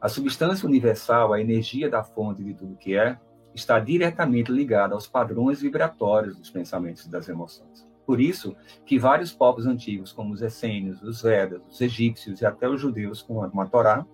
A 0.00 0.08
substância 0.08 0.68
universal, 0.68 1.32
a 1.32 1.40
energia 1.40 1.88
da 1.88 2.02
fonte 2.02 2.42
de 2.42 2.54
tudo 2.54 2.76
que 2.76 2.96
é, 2.96 3.18
está 3.54 3.78
diretamente 3.78 4.50
ligada 4.50 4.94
aos 4.94 5.06
padrões 5.06 5.60
vibratórios 5.60 6.36
dos 6.36 6.50
pensamentos 6.50 7.06
e 7.06 7.10
das 7.10 7.28
emoções. 7.28 7.86
Por 8.04 8.20
isso 8.20 8.54
que 8.84 8.98
vários 8.98 9.32
povos 9.32 9.66
antigos, 9.66 10.12
como 10.12 10.34
os 10.34 10.42
essênios, 10.42 11.02
os 11.02 11.22
Vedas, 11.22 11.66
os 11.66 11.80
egípcios 11.80 12.40
e 12.40 12.46
até 12.46 12.68
os 12.68 12.80
judeus, 12.80 13.22
com 13.22 13.42
a 13.42 13.66
Torá, 13.66 14.04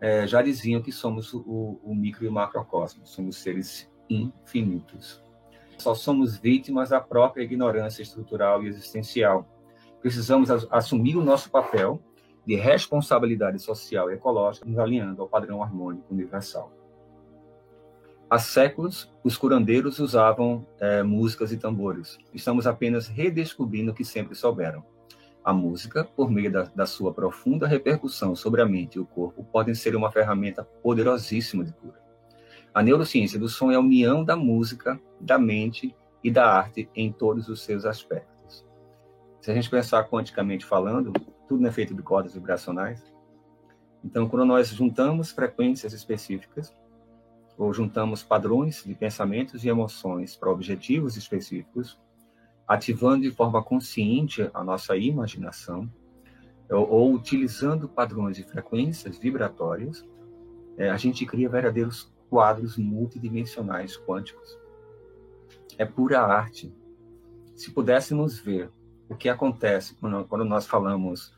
é, 0.00 0.26
já 0.26 0.42
diziam 0.42 0.82
que 0.82 0.92
somos 0.92 1.32
o, 1.32 1.80
o 1.82 1.94
micro 1.94 2.24
e 2.24 2.28
o 2.28 2.32
macrocosmo, 2.32 3.06
somos 3.06 3.36
seres 3.36 3.90
infinitos. 4.08 5.25
Só 5.78 5.94
somos 5.94 6.36
vítimas 6.36 6.90
da 6.90 7.00
própria 7.00 7.42
ignorância 7.42 8.02
estrutural 8.02 8.62
e 8.62 8.68
existencial. 8.68 9.46
Precisamos 10.00 10.50
assumir 10.70 11.16
o 11.16 11.24
nosso 11.24 11.50
papel 11.50 12.00
de 12.46 12.54
responsabilidade 12.54 13.58
social 13.58 14.10
e 14.10 14.14
ecológica, 14.14 14.66
nos 14.66 14.78
alinhando 14.78 15.20
ao 15.20 15.28
padrão 15.28 15.62
harmônico 15.62 16.12
universal. 16.12 16.72
Há 18.28 18.38
séculos, 18.38 19.08
os 19.22 19.36
curandeiros 19.36 20.00
usavam 20.00 20.66
é, 20.80 21.02
músicas 21.02 21.52
e 21.52 21.56
tambores. 21.56 22.18
Estamos 22.34 22.66
apenas 22.66 23.06
redescobrindo 23.06 23.92
o 23.92 23.94
que 23.94 24.04
sempre 24.04 24.34
souberam. 24.34 24.84
A 25.44 25.52
música, 25.52 26.04
por 26.04 26.28
meio 26.28 26.50
da, 26.50 26.62
da, 26.62 26.86
sua 26.86 27.14
profunda 27.14 27.68
repercussão 27.68 28.34
sobre 28.34 28.60
a 28.60 28.66
mente 28.66 28.96
e 28.96 29.00
o 29.00 29.06
corpo, 29.06 29.44
podem 29.44 29.76
ser 29.76 29.94
uma 29.94 30.10
ferramenta 30.10 30.64
poderosíssima 30.64 31.62
de 31.62 31.72
cura. 31.72 32.00
A 32.74 32.82
neurociência 32.82 33.38
do 33.38 33.48
som 33.48 33.70
é 33.70 33.76
a 33.76 33.80
união 33.80 34.24
da 34.24 34.34
música, 34.34 35.00
da 35.20 35.38
mente 35.38 35.94
e 36.22 36.30
da 36.30 36.50
arte 36.50 36.88
em 36.94 37.12
todos 37.12 37.48
os 37.48 37.62
seus 37.62 37.84
aspectos. 37.84 38.64
Se 39.40 39.50
a 39.50 39.54
gente 39.54 39.70
pensar 39.70 40.04
quanticamente 40.04 40.64
falando, 40.64 41.12
tudo 41.46 41.66
é 41.66 41.70
feito 41.70 41.94
de 41.94 42.02
cordas 42.02 42.34
vibracionais. 42.34 43.02
Então, 44.04 44.28
quando 44.28 44.44
nós 44.44 44.68
juntamos 44.68 45.30
frequências 45.30 45.92
específicas, 45.92 46.74
ou 47.56 47.72
juntamos 47.72 48.22
padrões 48.22 48.82
de 48.84 48.94
pensamentos 48.94 49.64
e 49.64 49.68
emoções 49.68 50.36
para 50.36 50.50
objetivos 50.50 51.16
específicos, 51.16 51.98
ativando 52.68 53.22
de 53.22 53.30
forma 53.30 53.62
consciente 53.62 54.50
a 54.52 54.62
nossa 54.62 54.96
imaginação, 54.96 55.88
ou, 56.70 56.90
ou 56.90 57.14
utilizando 57.14 57.88
padrões 57.88 58.36
de 58.36 58.42
frequências 58.42 59.18
vibratórias, 59.18 60.04
é, 60.76 60.90
a 60.90 60.96
gente 60.96 61.24
cria 61.24 61.48
verdadeiros 61.48 62.12
quadros 62.28 62.76
multidimensionais 62.76 63.96
quânticos. 63.96 64.58
É 65.78 65.84
pura 65.84 66.20
arte. 66.20 66.72
Se 67.54 67.70
pudéssemos 67.70 68.38
ver 68.38 68.70
o 69.08 69.14
que 69.14 69.28
acontece 69.28 69.94
quando, 69.94 70.44
nós 70.44 70.66
falamos 70.66 71.32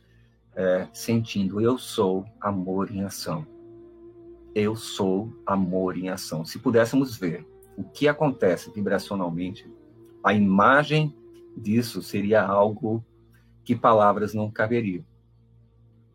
é, 0.55 0.89
sentindo 0.93 1.61
eu 1.61 1.79
sou 1.79 2.25
amor 2.41 2.91
em 2.91 3.03
ação. 3.03 3.47
Eu 4.55 4.75
sou 4.75 5.33
amor 5.47 5.97
em 5.97 6.09
ação. 6.09 6.45
Se 6.45 6.59
pudéssemos 6.59 7.17
ver 7.17 7.47
o 7.77 7.85
que 7.85 8.09
acontece 8.09 8.71
vibracionalmente, 8.73 9.71
a 10.25 10.33
imagem 10.33 11.15
disso 11.57 12.03
seria 12.03 12.43
algo 12.43 13.05
que 13.65 13.77
palavras 13.77 14.35
não 14.35 14.51
caberiam. 14.51 15.05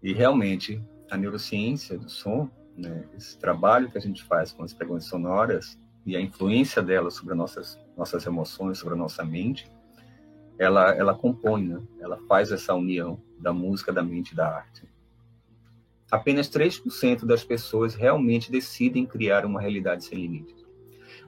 E 0.01 0.11
realmente, 0.11 0.83
a 1.09 1.15
neurociência 1.15 1.97
do 1.97 2.09
som, 2.09 2.49
né, 2.75 3.05
esse 3.15 3.37
trabalho 3.37 3.89
que 3.89 3.97
a 3.97 4.01
gente 4.01 4.23
faz 4.23 4.51
com 4.51 4.63
as 4.63 4.73
frequências 4.73 5.09
sonoras 5.09 5.79
e 6.05 6.15
a 6.15 6.21
influência 6.21 6.81
delas 6.81 7.15
sobre 7.15 7.33
nossas 7.33 7.79
nossas 7.95 8.25
emoções, 8.25 8.79
sobre 8.79 8.95
a 8.95 8.97
nossa 8.97 9.23
mente, 9.23 9.69
ela 10.57 10.93
ela 10.93 11.13
compõe, 11.15 11.67
né? 11.67 11.81
ela 11.99 12.17
faz 12.27 12.51
essa 12.51 12.73
união 12.73 13.21
da 13.39 13.53
música, 13.53 13.93
da 13.93 14.03
mente 14.03 14.31
e 14.31 14.35
da 14.35 14.47
arte. 14.47 14.87
Apenas 16.11 16.49
3% 16.49 17.25
das 17.25 17.43
pessoas 17.43 17.95
realmente 17.95 18.51
decidem 18.51 19.05
criar 19.05 19.45
uma 19.45 19.59
realidade 19.59 20.05
sem 20.05 20.19
limites. 20.19 20.63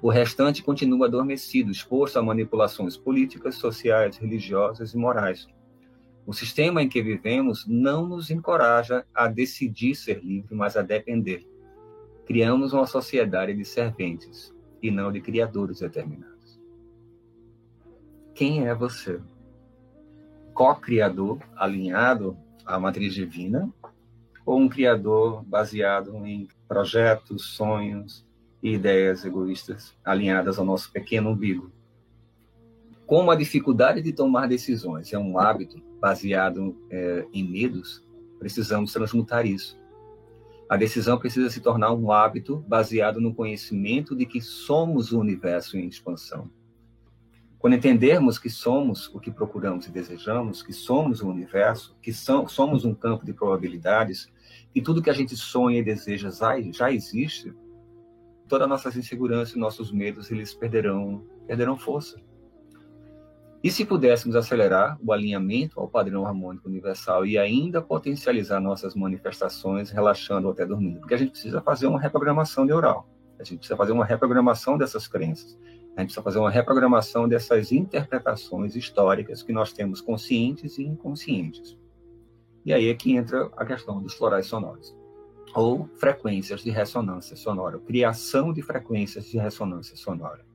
O 0.02 0.10
restante 0.10 0.62
continua 0.62 1.08
adormecido, 1.08 1.72
exposto 1.72 2.18
a 2.18 2.24
manipulações 2.24 2.96
políticas, 2.96 3.56
sociais, 3.56 4.18
religiosas 4.18 4.94
e 4.94 4.98
morais. 4.98 5.48
O 6.26 6.34
sistema 6.34 6.82
em 6.82 6.90
que 6.90 7.02
vivemos 7.02 7.66
não 7.68 8.08
nos 8.08 8.30
encoraja 8.30 9.06
a 9.14 9.28
decidir 9.28 9.96
ser 9.96 10.24
livre, 10.24 10.56
mas 10.56 10.76
a 10.76 10.82
depender. 10.82 11.48
Criamos 12.26 12.74
uma 12.74 12.88
sociedade 12.88 13.54
de 13.54 13.64
serventes 13.64 14.55
e 14.88 14.92
não 14.92 15.12
de 15.12 15.22
criadores 15.22 15.80
determinados. 15.80 16.60
Quem 18.34 18.68
é 18.68 18.76
você? 18.76 19.22
co-criador 20.56 21.40
alinhado 21.58 22.38
à 22.66 22.80
matriz 22.80 23.14
divina 23.14 23.70
ou 24.46 24.58
um 24.58 24.70
criador 24.70 25.44
baseado 25.44 26.26
em 26.26 26.48
projetos, 26.68 27.54
sonhos 27.56 28.26
e 28.64 28.74
ideias 28.74 29.26
egoístas 29.26 29.94
alinhadas 30.04 30.58
ao 30.58 30.66
nosso 30.66 30.92
pequeno 30.92 31.32
umbigo. 31.32 31.70
Como 33.06 33.30
a 33.30 33.36
dificuldade 33.36 34.02
de 34.02 34.14
tomar 34.14 34.48
decisões 34.48 35.12
é 35.12 35.20
um 35.20 35.38
hábito 35.38 35.80
baseado 36.00 36.76
é, 36.90 37.28
em 37.34 37.44
medos, 37.44 38.04
precisamos 38.40 38.94
transmutar 38.94 39.46
isso. 39.46 39.78
A 40.70 40.78
decisão 40.78 41.18
precisa 41.18 41.50
se 41.50 41.62
tornar 41.62 41.94
um 41.94 42.12
hábito 42.12 42.64
baseado 42.68 43.22
no 43.22 43.34
conhecimento 43.34 44.16
de 44.16 44.26
que 44.26 44.42
somos 44.42 45.12
o 45.12 45.20
universo 45.20 45.78
em 45.78 45.88
expansão 45.88 46.50
quando 47.66 47.78
entendermos 47.78 48.38
que 48.38 48.48
somos 48.48 49.08
o 49.08 49.20
que 49.20 49.32
procuramos 49.32 49.88
e 49.88 49.92
desejamos, 49.92 50.62
que 50.62 50.72
somos 50.72 51.22
o 51.22 51.28
universo, 51.28 51.98
que 52.00 52.14
somos 52.14 52.86
um 52.86 52.94
campo 52.94 53.26
de 53.26 53.34
probabilidades, 53.34 54.32
que 54.72 54.80
tudo 54.80 55.02
que 55.02 55.10
a 55.10 55.14
gente 55.14 55.36
sonha 55.36 55.80
e 55.80 55.84
deseja 55.84 56.30
já 56.72 56.92
existe, 56.92 57.52
todas 58.48 58.70
nossas 58.70 58.96
inseguranças 58.96 59.56
e 59.56 59.58
nossos 59.58 59.92
medos 59.92 60.30
eles 60.30 60.54
perderão, 60.54 61.26
perderão 61.48 61.76
força. 61.76 62.22
E 63.66 63.72
se 63.72 63.84
pudéssemos 63.84 64.36
acelerar 64.36 64.96
o 65.04 65.12
alinhamento 65.12 65.80
ao 65.80 65.88
padrão 65.88 66.24
harmônico 66.24 66.70
universal 66.70 67.26
e 67.26 67.36
ainda 67.36 67.82
potencializar 67.82 68.60
nossas 68.60 68.94
manifestações, 68.94 69.90
relaxando 69.90 70.46
ou 70.46 70.54
até 70.54 70.64
dormindo? 70.68 71.00
Porque 71.00 71.16
a 71.16 71.18
gente 71.18 71.32
precisa 71.32 71.60
fazer 71.64 71.88
uma 71.88 72.00
reprogramação 72.00 72.64
neural. 72.64 73.10
A 73.40 73.44
gente 73.44 73.58
precisa 73.58 73.76
fazer 73.76 73.92
uma 73.92 74.06
reprogramação 74.06 74.78
dessas 74.78 75.08
crenças. 75.08 75.58
A 75.98 76.02
gente 76.02 76.10
precisa 76.10 76.22
fazer 76.22 76.38
uma 76.38 76.52
reprogramação 76.52 77.28
dessas 77.28 77.72
interpretações 77.72 78.76
históricas 78.76 79.42
que 79.42 79.52
nós 79.52 79.74
temos 79.74 80.00
conscientes 80.00 80.78
e 80.78 80.84
inconscientes. 80.84 81.76
E 82.64 82.72
aí 82.72 82.88
é 82.88 82.94
que 82.94 83.16
entra 83.16 83.50
a 83.58 83.66
questão 83.66 84.00
dos 84.00 84.14
florais 84.14 84.46
sonoros, 84.46 84.96
ou 85.56 85.90
frequências 85.96 86.62
de 86.62 86.70
ressonância 86.70 87.36
sonora, 87.36 87.80
criação 87.80 88.54
de 88.54 88.62
frequências 88.62 89.26
de 89.26 89.40
ressonância 89.40 89.96
sonora. 89.98 90.46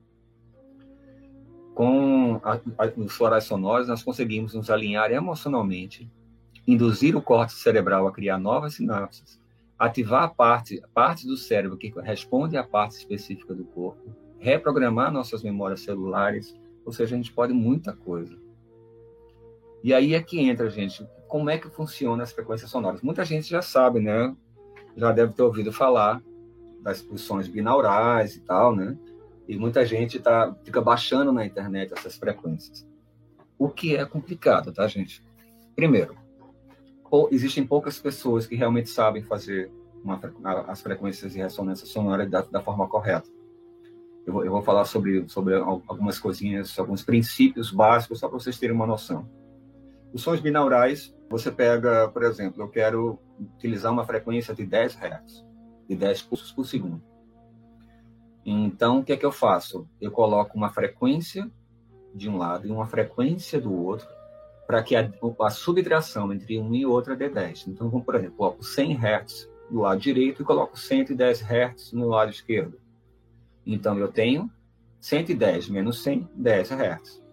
Com 1.81 2.39
os 2.97 3.11
florais 3.11 3.45
sonoros, 3.45 3.87
nós 3.87 4.03
conseguimos 4.03 4.53
nos 4.53 4.69
alinhar 4.69 5.11
emocionalmente, 5.11 6.07
induzir 6.67 7.15
o 7.15 7.23
córtex 7.23 7.59
cerebral 7.59 8.05
a 8.05 8.11
criar 8.11 8.37
novas 8.37 8.75
sinapses, 8.75 9.41
ativar 9.79 10.21
a 10.25 10.27
parte, 10.27 10.79
parte 10.93 11.25
do 11.25 11.35
cérebro 11.35 11.79
que 11.79 11.91
responde 12.01 12.55
à 12.55 12.63
parte 12.63 12.97
específica 12.97 13.55
do 13.55 13.63
corpo, 13.63 14.15
reprogramar 14.37 15.11
nossas 15.11 15.41
memórias 15.41 15.81
celulares, 15.81 16.55
ou 16.85 16.93
seja, 16.93 17.15
a 17.15 17.17
gente 17.17 17.33
pode 17.33 17.51
muita 17.51 17.93
coisa. 17.93 18.37
E 19.83 19.91
aí 19.91 20.13
é 20.13 20.21
que 20.21 20.39
entra, 20.39 20.69
gente, 20.69 21.03
como 21.27 21.49
é 21.49 21.57
que 21.57 21.67
funciona 21.67 22.21
as 22.21 22.31
frequências 22.31 22.69
sonoras? 22.69 23.01
Muita 23.01 23.25
gente 23.25 23.49
já 23.49 23.63
sabe, 23.63 23.99
né? 23.99 24.35
Já 24.95 25.11
deve 25.11 25.33
ter 25.33 25.41
ouvido 25.41 25.73
falar 25.73 26.21
das 26.83 27.01
pulsões 27.01 27.47
binaurais 27.47 28.35
e 28.35 28.41
tal, 28.41 28.75
né? 28.75 28.95
E 29.47 29.57
muita 29.57 29.85
gente 29.85 30.19
tá, 30.19 30.55
fica 30.63 30.81
baixando 30.81 31.31
na 31.31 31.45
internet 31.45 31.93
essas 31.93 32.15
frequências. 32.15 32.87
O 33.57 33.69
que 33.69 33.95
é 33.95 34.05
complicado, 34.05 34.71
tá, 34.71 34.87
gente? 34.87 35.23
Primeiro, 35.75 36.15
existem 37.31 37.65
poucas 37.65 37.99
pessoas 37.99 38.47
que 38.47 38.55
realmente 38.55 38.89
sabem 38.89 39.23
fazer 39.23 39.71
uma, 40.03 40.19
as 40.67 40.81
frequências 40.81 41.33
de 41.33 41.39
ressonância 41.39 41.85
sonora 41.85 42.25
da, 42.25 42.41
da 42.41 42.61
forma 42.61 42.87
correta. 42.87 43.29
Eu 44.25 44.33
vou, 44.33 44.45
eu 44.45 44.51
vou 44.51 44.61
falar 44.61 44.85
sobre, 44.85 45.27
sobre 45.27 45.55
algumas 45.55 46.19
coisinhas, 46.19 46.77
alguns 46.77 47.03
princípios 47.03 47.71
básicos, 47.71 48.19
só 48.19 48.27
para 48.27 48.39
vocês 48.39 48.57
terem 48.57 48.75
uma 48.75 48.85
noção. 48.85 49.27
Os 50.13 50.21
sons 50.21 50.39
binaurais, 50.39 51.15
você 51.29 51.51
pega, 51.51 52.07
por 52.09 52.23
exemplo, 52.23 52.61
eu 52.61 52.67
quero 52.67 53.19
utilizar 53.39 53.91
uma 53.91 54.05
frequência 54.05 54.53
de 54.53 54.65
10 54.65 54.95
Hz, 54.95 55.45
de 55.87 55.95
10 55.95 56.21
pulsos 56.23 56.51
por 56.51 56.65
segundo. 56.65 57.01
Então, 58.45 58.99
o 58.99 59.03
que 59.03 59.13
é 59.13 59.17
que 59.17 59.25
eu 59.25 59.31
faço? 59.31 59.87
Eu 59.99 60.11
coloco 60.11 60.57
uma 60.57 60.69
frequência 60.69 61.49
de 62.13 62.29
um 62.29 62.37
lado 62.37 62.67
e 62.67 62.71
uma 62.71 62.87
frequência 62.87 63.59
do 63.59 63.73
outro, 63.73 64.07
para 64.65 64.81
que 64.83 64.95
a, 64.95 65.11
a, 65.41 65.49
subtração 65.49 66.31
entre 66.33 66.59
um 66.59 66.73
e 66.73 66.85
outro 66.85 67.15
dê 67.15 67.29
10. 67.29 67.67
Então, 67.67 67.89
vamos, 67.89 68.05
por 68.05 68.15
exemplo, 68.15 68.37
coloco 68.37 68.63
100 68.63 68.97
Hz 68.97 69.49
do 69.69 69.81
lado 69.81 69.99
direito 69.99 70.41
e 70.41 70.45
coloco 70.45 70.77
110 70.77 71.41
Hz 71.41 71.93
no 71.93 72.07
lado 72.07 72.31
esquerdo. 72.31 72.79
Então, 73.65 73.97
eu 73.97 74.07
tenho 74.07 74.49
110 74.99 75.69
menos 75.69 76.01
100, 76.03 76.29
10 76.35 76.71
Hz. 76.71 77.23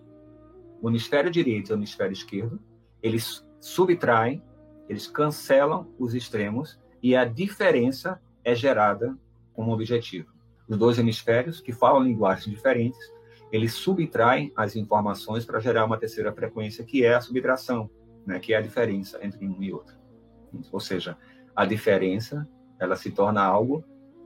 O 0.81 0.89
hemisfério 0.89 1.31
direito 1.31 1.71
e 1.71 1.75
o 1.75 1.77
hemisfério 1.77 2.13
esquerdo, 2.13 2.61
eles 3.03 3.45
subtraem, 3.61 4.43
eles 4.89 5.07
cancelam 5.07 5.89
os 5.99 6.15
extremos 6.15 6.79
e 7.03 7.17
a 7.17 7.25
diferença 7.25 8.21
é 8.45 8.55
gerada 8.55 9.17
como 9.53 9.73
objetivo. 9.73 10.38
Os 10.69 10.77
dois 10.77 10.99
hemisférios, 10.99 11.61
que 11.61 11.73
falam 11.73 12.03
linguagens 12.03 12.55
diferentes, 12.55 13.01
eles 13.51 13.73
subtraem 13.73 14.53
as 14.55 14.77
informações 14.77 15.45
para 15.45 15.59
gerar 15.59 15.85
uma 15.85 15.97
terceira 15.97 16.33
frequência, 16.33 16.85
que 16.85 17.05
é 17.05 17.15
a 17.15 17.21
subtração, 17.21 17.91
né, 18.27 18.39
que 18.39 18.53
é 18.53 18.59
a 18.59 18.61
diferença 18.61 19.19
entre 19.25 19.47
um 19.47 19.63
e 19.63 19.73
outro. 19.73 19.97
Ou 20.71 20.81
seja, 20.81 21.17
a 21.57 21.65
diferença 21.65 22.47
ela 22.79 22.97
se 22.97 23.11
torna 23.11 23.43
algo 23.43 23.83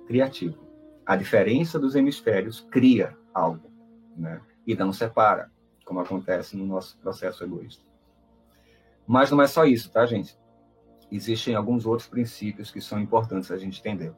criativo. 0.06 0.58
A 1.06 1.14
diferença 1.16 1.78
dos 1.78 1.94
hemisférios 1.94 2.66
cria 2.70 3.16
algo, 3.32 3.70
né, 4.16 4.40
e 4.66 4.74
não 4.74 4.92
separa, 4.92 5.50
como 5.84 6.00
acontece 6.00 6.56
no 6.56 6.66
nosso 6.66 6.98
processo 6.98 7.44
egoísta. 7.44 7.84
Mas 9.06 9.30
não 9.30 9.40
é 9.40 9.46
só 9.46 9.64
isso, 9.64 9.90
tá, 9.90 10.04
gente? 10.06 10.36
Existem 11.10 11.54
alguns 11.54 11.86
outros 11.86 12.08
princípios 12.08 12.70
que 12.70 12.80
são 12.80 13.00
importantes 13.00 13.50
a 13.50 13.56
gente 13.56 13.78
entender. 13.80 14.14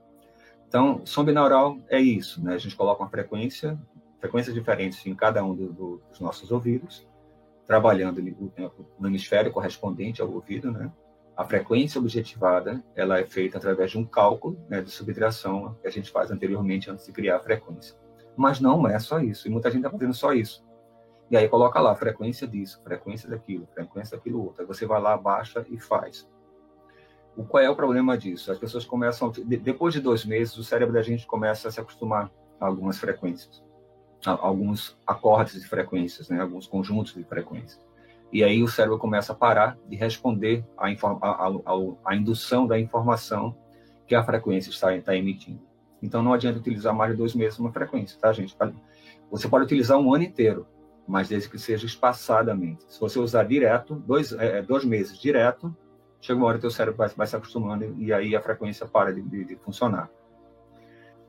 Então, 0.68 1.02
som 1.04 1.24
binaural 1.24 1.78
é 1.88 2.00
isso, 2.00 2.42
né? 2.42 2.54
A 2.54 2.58
gente 2.58 2.76
coloca 2.76 3.02
uma 3.02 3.10
frequência, 3.10 3.78
frequências 4.20 4.54
diferentes 4.54 5.04
em 5.06 5.14
cada 5.14 5.44
um 5.44 5.54
do, 5.54 5.72
do, 5.72 6.02
dos 6.08 6.20
nossos 6.20 6.50
ouvidos, 6.50 7.06
trabalhando 7.66 8.20
no 8.98 9.08
hemisfério 9.08 9.52
correspondente 9.52 10.20
ao 10.20 10.30
ouvido, 10.30 10.70
né? 10.70 10.90
A 11.36 11.44
frequência 11.44 11.98
objetivada, 11.98 12.82
ela 12.94 13.18
é 13.18 13.24
feita 13.24 13.58
através 13.58 13.90
de 13.90 13.98
um 13.98 14.04
cálculo 14.04 14.56
né, 14.68 14.80
de 14.80 14.90
subtração 14.90 15.76
que 15.82 15.88
a 15.88 15.90
gente 15.90 16.10
faz 16.10 16.30
anteriormente 16.30 16.88
antes 16.88 17.06
de 17.06 17.12
criar 17.12 17.36
a 17.36 17.40
frequência. 17.40 17.96
Mas 18.36 18.60
não 18.60 18.86
é 18.86 18.98
só 19.00 19.18
isso, 19.18 19.48
e 19.48 19.50
muita 19.50 19.68
gente 19.68 19.80
está 19.80 19.90
fazendo 19.90 20.14
só 20.14 20.32
isso. 20.32 20.64
E 21.30 21.36
aí 21.36 21.48
coloca 21.48 21.80
lá 21.80 21.94
frequência 21.96 22.46
disso, 22.46 22.80
frequência 22.84 23.28
daquilo, 23.28 23.66
frequência 23.74 24.16
daquilo 24.16 24.44
outro. 24.44 24.62
Aí 24.62 24.66
você 24.66 24.86
vai 24.86 25.00
lá, 25.00 25.16
baixa 25.16 25.64
e 25.68 25.80
faz. 25.80 26.28
O 27.36 27.44
qual 27.44 27.62
é 27.62 27.68
o 27.68 27.74
problema 27.74 28.16
disso? 28.16 28.52
As 28.52 28.58
pessoas 28.58 28.84
começam, 28.84 29.30
depois 29.30 29.92
de 29.92 30.00
dois 30.00 30.24
meses, 30.24 30.56
o 30.56 30.62
cérebro 30.62 30.94
da 30.94 31.02
gente 31.02 31.26
começa 31.26 31.68
a 31.68 31.70
se 31.70 31.80
acostumar 31.80 32.30
a 32.60 32.66
algumas 32.66 32.98
frequências, 32.98 33.62
a 34.24 34.30
alguns 34.30 34.96
acordes 35.06 35.60
de 35.60 35.68
frequências, 35.68 36.28
né? 36.28 36.40
alguns 36.40 36.66
conjuntos 36.66 37.14
de 37.14 37.24
frequências. 37.24 37.84
E 38.32 38.42
aí 38.42 38.62
o 38.62 38.68
cérebro 38.68 38.98
começa 38.98 39.32
a 39.32 39.36
parar 39.36 39.76
de 39.88 39.96
responder 39.96 40.64
à, 40.76 40.86
a, 40.88 41.46
a, 41.46 41.52
a 42.04 42.16
indução 42.16 42.66
da 42.66 42.78
informação 42.78 43.56
que 44.06 44.14
a 44.14 44.22
frequência 44.22 44.70
está, 44.70 44.94
está 44.94 45.16
emitindo. 45.16 45.60
Então 46.02 46.22
não 46.22 46.32
adianta 46.32 46.58
utilizar 46.58 46.94
mais 46.94 47.12
de 47.12 47.16
dois 47.16 47.34
meses 47.34 47.58
uma 47.58 47.72
frequência, 47.72 48.18
tá, 48.20 48.32
gente? 48.32 48.56
Você 49.30 49.48
pode 49.48 49.64
utilizar 49.64 49.98
um 49.98 50.12
ano 50.12 50.24
inteiro, 50.24 50.66
mas 51.06 51.28
desde 51.28 51.48
que 51.48 51.58
seja 51.58 51.86
espaçadamente. 51.86 52.84
Se 52.88 53.00
você 53.00 53.18
usar 53.18 53.44
direto, 53.44 53.94
dois, 54.06 54.32
é, 54.32 54.58
é 54.58 54.62
dois 54.62 54.84
meses 54.84 55.18
direto, 55.18 55.74
chega 56.24 56.38
uma 56.38 56.46
hora 56.46 56.56
que 56.56 56.62
teu 56.62 56.70
cérebro 56.70 56.96
vai, 56.96 57.08
vai 57.08 57.26
se 57.26 57.36
acostumando 57.36 57.84
e 57.98 58.10
aí 58.10 58.34
a 58.34 58.40
frequência 58.40 58.86
para 58.86 59.12
de, 59.12 59.20
de, 59.20 59.44
de 59.44 59.56
funcionar. 59.56 60.08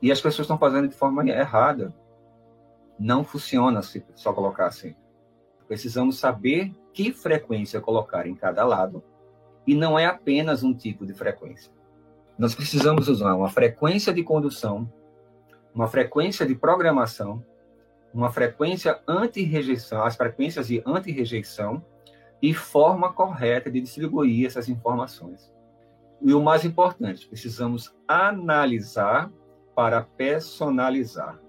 E 0.00 0.10
as 0.10 0.22
pessoas 0.22 0.46
estão 0.46 0.56
fazendo 0.56 0.88
de 0.88 0.94
forma 0.94 1.22
errada. 1.28 1.94
Não 2.98 3.22
funciona 3.22 3.82
se 3.82 4.02
só 4.14 4.32
colocar 4.32 4.66
assim. 4.66 4.96
Precisamos 5.68 6.18
saber 6.18 6.72
que 6.94 7.12
frequência 7.12 7.78
colocar 7.78 8.26
em 8.26 8.34
cada 8.34 8.64
lado 8.64 9.04
e 9.66 9.74
não 9.74 9.98
é 9.98 10.06
apenas 10.06 10.62
um 10.62 10.72
tipo 10.72 11.04
de 11.04 11.12
frequência. 11.12 11.70
Nós 12.38 12.54
precisamos 12.54 13.06
usar 13.06 13.34
uma 13.34 13.50
frequência 13.50 14.14
de 14.14 14.22
condução, 14.22 14.90
uma 15.74 15.88
frequência 15.88 16.46
de 16.46 16.54
programação, 16.54 17.44
uma 18.14 18.32
frequência 18.32 18.98
anti-rejeição, 19.06 20.02
as 20.02 20.16
frequências 20.16 20.68
de 20.68 20.82
anti-rejeição 20.86 21.84
e 22.46 22.54
forma 22.54 23.12
correta 23.12 23.68
de 23.68 23.80
distribuir 23.80 24.46
essas 24.46 24.68
informações. 24.68 25.52
E 26.22 26.32
o 26.32 26.40
mais 26.40 26.64
importante, 26.64 27.26
precisamos 27.26 27.92
analisar 28.06 29.32
para 29.74 30.02
personalizar. 30.02 31.40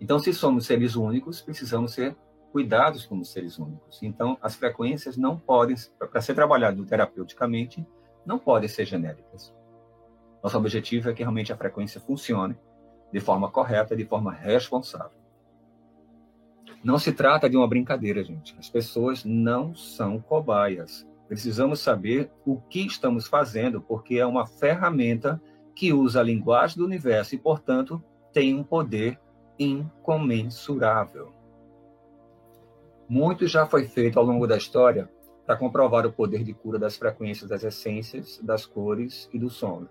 Então, 0.00 0.18
se 0.18 0.32
somos 0.32 0.64
seres 0.64 0.96
únicos, 0.96 1.42
precisamos 1.42 1.92
ser 1.92 2.16
cuidados 2.52 3.04
como 3.04 3.22
seres 3.22 3.58
únicos. 3.58 4.02
Então, 4.02 4.38
as 4.40 4.56
frequências 4.56 5.18
não 5.18 5.38
podem, 5.38 5.76
para 6.10 6.22
ser 6.22 6.32
trabalhado 6.32 6.82
terapeuticamente, 6.86 7.86
não 8.24 8.38
podem 8.38 8.70
ser 8.70 8.86
genéricas. 8.86 9.54
Nosso 10.42 10.56
objetivo 10.56 11.10
é 11.10 11.12
que 11.12 11.22
realmente 11.22 11.52
a 11.52 11.56
frequência 11.56 12.00
funcione 12.00 12.56
de 13.12 13.20
forma 13.20 13.50
correta, 13.50 13.94
de 13.94 14.06
forma 14.06 14.32
responsável. 14.32 15.25
Não 16.86 17.00
se 17.00 17.10
trata 17.10 17.50
de 17.50 17.56
uma 17.56 17.66
brincadeira, 17.66 18.22
gente. 18.22 18.54
As 18.60 18.70
pessoas 18.70 19.24
não 19.24 19.74
são 19.74 20.20
cobaias. 20.20 21.04
Precisamos 21.26 21.80
saber 21.80 22.30
o 22.46 22.60
que 22.60 22.86
estamos 22.86 23.26
fazendo, 23.26 23.80
porque 23.80 24.18
é 24.18 24.24
uma 24.24 24.46
ferramenta 24.46 25.42
que 25.74 25.92
usa 25.92 26.20
a 26.20 26.22
linguagem 26.22 26.78
do 26.78 26.84
universo 26.84 27.34
e, 27.34 27.38
portanto, 27.38 28.00
tem 28.32 28.54
um 28.54 28.62
poder 28.62 29.18
incomensurável. 29.58 31.32
Muito 33.08 33.48
já 33.48 33.66
foi 33.66 33.88
feito 33.88 34.20
ao 34.20 34.24
longo 34.24 34.46
da 34.46 34.56
história 34.56 35.10
para 35.44 35.56
comprovar 35.56 36.06
o 36.06 36.12
poder 36.12 36.44
de 36.44 36.54
cura 36.54 36.78
das 36.78 36.96
frequências 36.96 37.50
das 37.50 37.64
essências, 37.64 38.38
das 38.44 38.64
cores 38.64 39.28
e 39.32 39.40
do 39.40 39.50
som. 39.50 39.88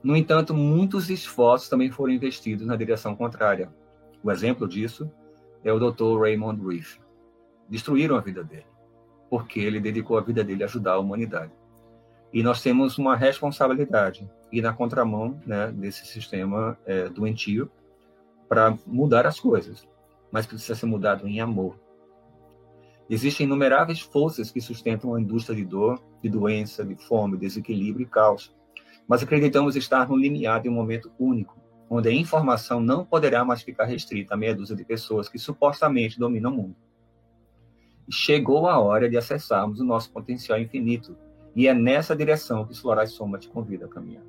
No 0.00 0.14
entanto, 0.14 0.54
muitos 0.54 1.10
esforços 1.10 1.68
também 1.68 1.90
foram 1.90 2.12
investidos 2.12 2.68
na 2.68 2.76
direção 2.76 3.16
contrária. 3.16 3.68
O 4.22 4.30
exemplo 4.30 4.68
disso 4.68 5.10
é 5.64 5.72
o 5.72 5.78
Dr. 5.78 6.20
Raymond 6.20 6.64
Reef. 6.66 6.98
Destruíram 7.68 8.16
a 8.16 8.20
vida 8.20 8.42
dele, 8.42 8.66
porque 9.30 9.60
ele 9.60 9.80
dedicou 9.80 10.18
a 10.18 10.20
vida 10.20 10.42
dele 10.42 10.62
a 10.62 10.66
ajudar 10.66 10.92
a 10.92 10.98
humanidade. 10.98 11.52
E 12.32 12.42
nós 12.42 12.62
temos 12.62 12.98
uma 12.98 13.14
responsabilidade 13.14 14.28
ir 14.50 14.60
na 14.60 14.72
contramão 14.72 15.40
né, 15.46 15.72
desse 15.72 16.06
sistema 16.06 16.78
é, 16.84 17.08
doentio 17.08 17.70
para 18.48 18.76
mudar 18.86 19.26
as 19.26 19.40
coisas, 19.40 19.88
mas 20.30 20.46
precisa 20.46 20.74
ser 20.74 20.86
mudado 20.86 21.26
em 21.26 21.40
amor. 21.40 21.78
Existem 23.08 23.46
inumeráveis 23.46 24.00
forças 24.00 24.50
que 24.50 24.60
sustentam 24.60 25.14
a 25.14 25.20
indústria 25.20 25.56
de 25.56 25.64
dor, 25.64 26.02
de 26.22 26.28
doença, 26.28 26.84
de 26.84 26.94
fome, 26.94 27.36
desequilíbrio 27.36 28.04
e 28.04 28.08
caos, 28.08 28.54
mas 29.08 29.22
acreditamos 29.22 29.76
estar 29.76 30.08
no 30.08 30.16
limiar 30.16 30.60
de 30.60 30.68
um 30.68 30.72
momento 30.72 31.10
único, 31.18 31.61
onde 31.94 32.08
a 32.08 32.12
informação 32.12 32.80
não 32.80 33.04
poderá 33.04 33.44
mais 33.44 33.60
ficar 33.60 33.84
restrita 33.84 34.32
a 34.32 34.36
meia 34.36 34.54
dúzia 34.54 34.74
de 34.74 34.82
pessoas 34.82 35.28
que 35.28 35.38
supostamente 35.38 36.18
dominam 36.18 36.50
o 36.50 36.56
mundo. 36.56 36.76
Chegou 38.10 38.66
a 38.66 38.78
hora 38.78 39.10
de 39.10 39.16
acessarmos 39.18 39.78
o 39.78 39.84
nosso 39.84 40.10
potencial 40.10 40.58
infinito, 40.58 41.14
e 41.54 41.68
é 41.68 41.74
nessa 41.74 42.16
direção 42.16 42.64
que 42.64 42.74
Florais 42.74 43.12
Soma 43.12 43.38
te 43.38 43.46
convida 43.46 43.84
a 43.84 43.88
caminhar. 43.88 44.24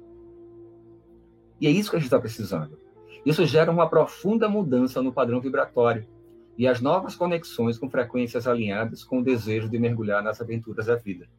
E 1.58 1.66
é 1.66 1.70
isso 1.70 1.90
que 1.90 1.96
a 1.96 2.00
gente 2.00 2.08
está 2.08 2.20
precisando. 2.20 2.78
Isso 3.26 3.46
gera 3.46 3.72
uma 3.72 3.88
profunda 3.88 4.50
mudança 4.50 5.02
no 5.02 5.14
padrão 5.14 5.40
vibratório 5.40 6.06
e 6.58 6.68
as 6.68 6.82
novas 6.82 7.16
conexões 7.16 7.78
com 7.78 7.90
frequências 7.90 8.46
alinhadas 8.46 9.06
com 9.06 9.20
o 9.20 9.24
desejo 9.24 9.70
de 9.70 9.80
mergulhar 9.80 10.22
nas 10.22 10.42
aventuras 10.42 10.88
da 10.88 10.98
vida. 10.98 11.30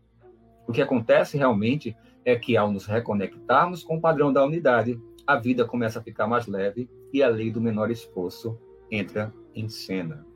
O 0.67 0.73
que 0.73 0.81
acontece 0.81 1.37
realmente 1.37 1.95
é 2.25 2.35
que, 2.35 2.57
ao 2.57 2.73
nos 2.73 2.87
reconectarmos 2.87 3.83
com 3.83 3.99
o 3.99 4.01
padrão 4.01 4.33
da 4.33 4.43
unidade, 4.43 4.99
a 5.27 5.37
vida 5.37 5.65
começa 5.65 5.99
a 5.99 6.03
ficar 6.03 6.27
mais 6.27 6.47
leve 6.47 6.89
e 7.13 7.23
a 7.23 7.29
lei 7.29 7.51
do 7.51 7.61
menor 7.61 7.91
esforço 7.91 8.59
entra 8.91 9.33
em 9.55 9.69
cena. 9.69 10.27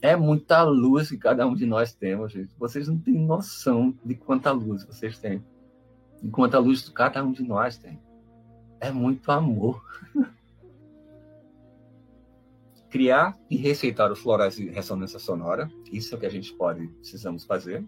É 0.00 0.14
muita 0.14 0.62
luz 0.62 1.08
que 1.08 1.16
cada 1.16 1.46
um 1.46 1.54
de 1.54 1.66
nós 1.66 1.94
temos, 1.94 2.32
gente. 2.32 2.54
Vocês 2.58 2.86
não 2.88 2.98
têm 2.98 3.14
noção 3.14 3.94
de 4.04 4.14
quanta 4.14 4.52
luz 4.52 4.84
vocês 4.84 5.18
têm. 5.18 5.44
De 6.22 6.28
quanta 6.30 6.58
luz 6.58 6.88
cada 6.88 7.24
um 7.24 7.32
de 7.32 7.42
nós 7.42 7.76
tem. 7.76 8.00
É 8.80 8.90
muito 8.90 9.30
amor. 9.32 9.82
Criar 12.90 13.36
e 13.50 13.56
receitar 13.56 14.12
os 14.12 14.20
florais 14.20 14.56
de 14.56 14.68
ressonância 14.68 15.18
sonora, 15.18 15.70
isso 15.90 16.14
é 16.14 16.16
o 16.16 16.20
que 16.20 16.26
a 16.26 16.30
gente 16.30 16.52
pode, 16.54 16.86
precisamos 16.88 17.44
fazer. 17.44 17.84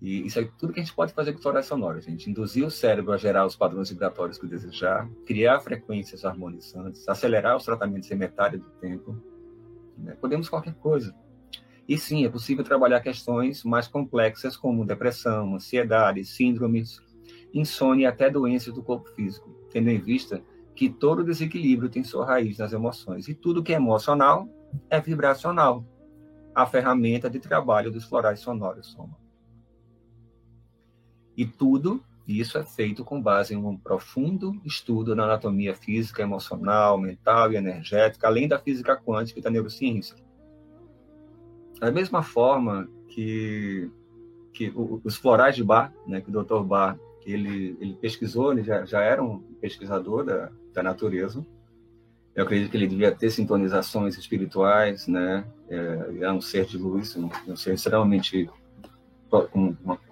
E 0.00 0.26
isso 0.26 0.38
é 0.38 0.48
tudo 0.58 0.72
que 0.72 0.80
a 0.80 0.82
gente 0.82 0.94
pode 0.94 1.12
fazer 1.12 1.32
com 1.32 1.40
florais 1.40 1.66
sonoras, 1.66 2.04
gente. 2.04 2.28
Induzir 2.28 2.66
o 2.66 2.70
cérebro 2.70 3.12
a 3.12 3.16
gerar 3.16 3.46
os 3.46 3.56
padrões 3.56 3.88
vibratórios 3.88 4.38
que 4.38 4.46
desejar, 4.46 5.08
criar 5.24 5.60
frequências 5.60 6.24
harmonizantes, 6.24 7.08
acelerar 7.08 7.56
os 7.56 7.64
tratamentos 7.64 8.10
em 8.10 8.14
metade 8.14 8.58
do 8.58 8.68
tempo. 8.80 9.16
Né? 9.96 10.14
Podemos 10.20 10.48
qualquer 10.48 10.74
coisa. 10.74 11.14
E 11.88 11.96
sim, 11.96 12.24
é 12.24 12.28
possível 12.28 12.64
trabalhar 12.64 13.00
questões 13.00 13.64
mais 13.64 13.88
complexas 13.88 14.56
como 14.56 14.84
depressão, 14.84 15.54
ansiedade, 15.54 16.24
síndromes, 16.24 17.00
insônia 17.54 18.04
e 18.04 18.06
até 18.06 18.28
doenças 18.28 18.74
do 18.74 18.82
corpo 18.82 19.08
físico, 19.10 19.48
tendo 19.70 19.88
em 19.88 19.98
vista 19.98 20.42
que 20.74 20.90
todo 20.90 21.24
desequilíbrio 21.24 21.88
tem 21.88 22.04
sua 22.04 22.26
raiz 22.26 22.58
nas 22.58 22.72
emoções. 22.72 23.28
E 23.28 23.34
tudo 23.34 23.62
que 23.62 23.72
é 23.72 23.76
emocional 23.76 24.48
é 24.90 25.00
vibracional. 25.00 25.84
A 26.54 26.66
ferramenta 26.66 27.30
de 27.30 27.38
trabalho 27.38 27.90
dos 27.90 28.04
florais 28.04 28.40
sonoros 28.40 28.88
soma. 28.88 29.25
E 31.36 31.44
tudo 31.44 32.02
isso 32.26 32.58
é 32.58 32.64
feito 32.64 33.04
com 33.04 33.20
base 33.22 33.54
em 33.54 33.56
um 33.56 33.76
profundo 33.76 34.60
estudo 34.64 35.14
na 35.14 35.24
anatomia 35.24 35.74
física, 35.74 36.22
emocional, 36.22 36.98
mental 36.98 37.52
e 37.52 37.56
energética, 37.56 38.26
além 38.26 38.48
da 38.48 38.58
física 38.58 38.96
quântica 38.96 39.38
e 39.38 39.42
da 39.42 39.50
neurociência. 39.50 40.16
Da 41.78 41.90
mesma 41.92 42.22
forma 42.22 42.88
que, 43.08 43.88
que 44.52 44.72
os 45.04 45.16
florais 45.16 45.54
de 45.54 45.62
Bar, 45.62 45.92
né, 46.06 46.20
que 46.20 46.30
o 46.30 46.42
Dr. 46.42 46.62
Bar 46.64 46.98
ele, 47.24 47.76
ele 47.80 47.94
pesquisou, 47.94 48.52
ele 48.52 48.62
já, 48.62 48.84
já 48.84 49.02
era 49.02 49.22
um 49.22 49.38
pesquisador 49.60 50.24
da, 50.24 50.50
da 50.72 50.82
natureza. 50.82 51.44
Eu 52.34 52.44
acredito 52.44 52.70
que 52.70 52.76
ele 52.76 52.86
devia 52.86 53.12
ter 53.12 53.30
sintonizações 53.30 54.16
espirituais, 54.16 55.06
né? 55.08 55.44
É, 55.68 56.18
é 56.20 56.32
um 56.32 56.40
ser 56.40 56.66
de 56.66 56.78
luz, 56.78 57.16
um, 57.16 57.28
um 57.48 57.56
ser 57.56 57.74
extremamente 57.74 58.48
com 59.50 59.65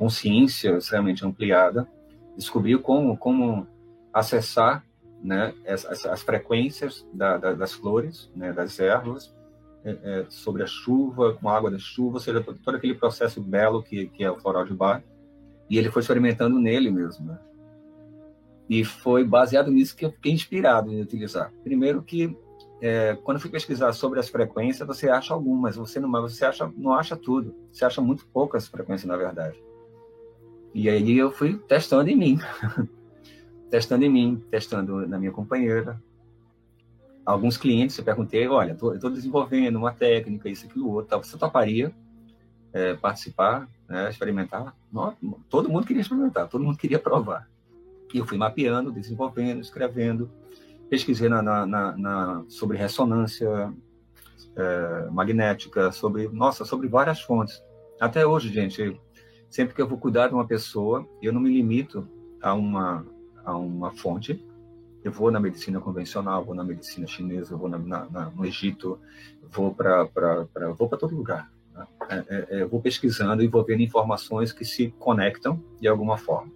consciência 0.05 0.77
extremamente 0.77 1.25
ampliada. 1.25 1.89
Descobriu 2.37 2.81
como 2.81 3.17
como 3.17 3.67
acessar, 4.13 4.85
né? 5.23 5.55
As, 5.67 6.05
as 6.05 6.23
frequências 6.23 7.07
da, 7.13 7.39
da, 7.39 7.55
das 7.55 7.73
flores, 7.73 8.31
né? 8.37 8.53
Das 8.53 8.79
ervas, 8.79 9.35
é, 9.83 9.97
é, 10.03 10.27
sobre 10.29 10.63
a 10.63 10.67
chuva, 10.67 11.35
com 11.35 11.49
a 11.49 11.57
água 11.57 11.71
da 11.71 11.79
chuva, 11.79 12.17
ou 12.17 12.21
seja, 12.21 12.43
todo 12.43 12.77
aquele 12.77 12.95
processo 12.95 13.41
belo 13.41 13.83
que, 13.83 14.09
que 14.09 14.23
é 14.23 14.31
o 14.31 14.37
floral 14.37 14.67
de 14.67 14.75
Bach. 14.75 15.03
E 15.71 15.79
ele 15.79 15.91
foi 15.91 16.03
experimentando 16.03 16.59
nele 16.59 16.91
mesmo, 16.91 17.27
né? 17.27 17.39
E 18.69 18.85
foi 18.85 19.25
baseado 19.25 19.71
nisso 19.71 19.97
que 19.97 20.05
eu 20.05 20.11
fiquei 20.11 20.33
inspirado 20.33 20.93
em 20.93 21.01
utilizar. 21.01 21.51
Primeiro 21.63 22.03
que 22.03 22.37
é, 22.83 23.17
quando 23.25 23.41
fui 23.41 23.51
pesquisar 23.51 23.93
sobre 23.95 24.21
as 24.21 24.29
frequências, 24.29 24.87
você 24.87 25.09
acha 25.09 25.33
algumas, 25.33 25.77
você 25.77 25.99
não, 25.99 26.09
mas 26.09 26.35
você 26.35 26.45
acha, 26.45 26.71
não 26.77 26.93
acha 26.93 27.17
tudo. 27.17 27.55
Você 27.73 27.87
acha 27.87 28.03
muito 28.03 28.27
poucas 28.27 28.69
frequências, 28.69 29.09
na 29.09 29.17
verdade. 29.17 29.59
E 30.75 30.89
aí 30.89 31.17
eu 31.17 31.31
fui 31.31 31.57
testando 31.57 32.11
em 32.11 32.17
mim. 32.17 32.39
testando 33.71 34.05
em 34.05 34.11
mim, 34.11 34.45
testando 34.51 35.07
na 35.07 35.19
minha 35.19 35.31
companheira, 35.31 36.03
alguns 37.25 37.57
clientes, 37.57 37.97
eu 37.97 38.05
perguntei, 38.05 38.47
olha, 38.47 38.73
estou 38.73 39.11
desenvolvendo 39.11 39.77
uma 39.77 39.93
técnica, 39.93 40.49
isso, 40.49 40.67
aquilo, 40.67 40.91
outro, 40.91 41.19
você 41.19 41.39
toparia 41.39 41.93
é, 42.73 42.95
participar, 42.95 43.69
né, 43.89 44.11
experimentar? 44.11 44.77
Não, 44.93 45.17
todo 45.49 45.69
mundo 45.69 45.87
queria 45.87 46.03
experimentar, 46.03 46.49
todo 46.49 46.65
mundo 46.65 46.77
queria 46.77 46.99
provar. 46.99 47.49
E 48.13 48.19
eu 48.19 48.27
fui 48.27 48.37
mapeando, 48.37 48.93
desenvolvendo, 48.93 49.61
escrevendo, 49.61 50.31
pesquisei 50.91 51.29
na, 51.29 51.43
na, 51.43 51.97
na 51.97 52.45
sobre 52.49 52.77
ressonância 52.77 53.73
é, 54.57 55.09
magnética, 55.11 55.91
sobre, 55.91 56.29
nossa, 56.29 56.65
sobre 56.65 56.89
várias 56.89 57.21
fontes. 57.21 57.63
Até 58.01 58.27
hoje, 58.27 58.53
gente, 58.53 59.01
sempre 59.55 59.73
que 59.73 59.81
eu 59.81 59.87
vou 59.87 59.97
cuidar 59.97 60.27
de 60.27 60.35
uma 60.35 60.45
pessoa, 60.45 61.09
eu 61.23 61.33
não 61.33 61.41
me 61.41 61.49
limito 61.49 62.09
a 62.43 62.53
uma, 62.53 63.07
a 63.45 63.57
uma 63.57 63.93
fonte, 63.93 64.45
eu 65.05 65.13
vou 65.13 65.31
na 65.31 65.39
medicina 65.39 65.81
convencional, 65.81 66.45
vou 66.45 66.57
na 66.57 66.65
medicina 66.65 67.07
chinesa, 67.07 67.57
vou 67.57 67.69
na, 67.69 67.79
na, 67.79 68.31
no 68.31 68.45
Egito, 68.45 68.99
vou 69.53 69.73
para 69.73 70.09
vou 70.77 70.89
para 70.89 70.99
todo 70.99 71.15
lugar. 71.15 71.53
Né? 71.73 71.87
É, 72.09 72.17
é, 72.17 72.47
é, 72.51 72.63
eu 72.63 72.69
vou 72.69 72.83
pesquisando 72.83 73.45
e 73.45 73.47
vou 73.47 73.65
vendo 73.65 73.83
informações 73.83 74.53
que 74.53 74.65
se 74.65 74.93
conectam 74.99 75.63
de 75.81 75.87
alguma 75.87 76.19
forma. 76.19 76.51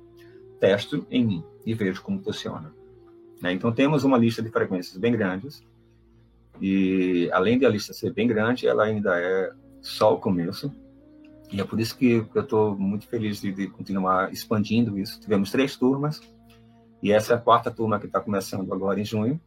Testo 0.59 1.07
em 1.09 1.25
mim 1.25 1.45
e 1.65 1.75
vejo 1.75 2.03
como 2.03 2.21
funciona. 2.21 2.75
Né? 3.41 3.53
Então 3.53 3.71
temos 3.71 4.03
uma 4.03 4.19
lista 4.19 4.43
de 4.43 4.51
frequências 4.51 4.97
bem 4.97 5.13
grandes 5.13 5.63
e 6.61 7.31
além 7.33 7.61
da 7.61 7.69
lista 7.69 7.93
ser 7.93 8.13
bem 8.13 8.27
grande, 8.27 8.67
ela 8.67 8.83
ainda 8.83 9.21
é 9.21 9.53
só 9.81 10.15
o 10.15 10.19
começo. 10.19 10.75
E 11.51 11.61
é 11.61 11.65
por 11.65 11.81
isso 11.81 11.97
que 11.97 12.27
eu 12.35 12.43
estou 12.43 12.77
muito 12.77 13.07
feliz 13.07 13.41
de, 13.41 13.51
de 13.53 13.69
continuar 13.69 14.33
expandindo 14.33 14.99
isso. 14.99 15.21
Tivemos 15.21 15.51
três 15.51 15.77
turmas 15.77 16.21
e 17.03 17.13
essa 17.13 17.33
é 17.33 17.37
a 17.37 17.41
quarta 17.41 17.71
turma 17.71 17.99
que 17.99 18.07
está 18.07 18.21
começando 18.21 18.73
agora 18.73 19.01
em 19.01 19.05
junho, 19.05 19.41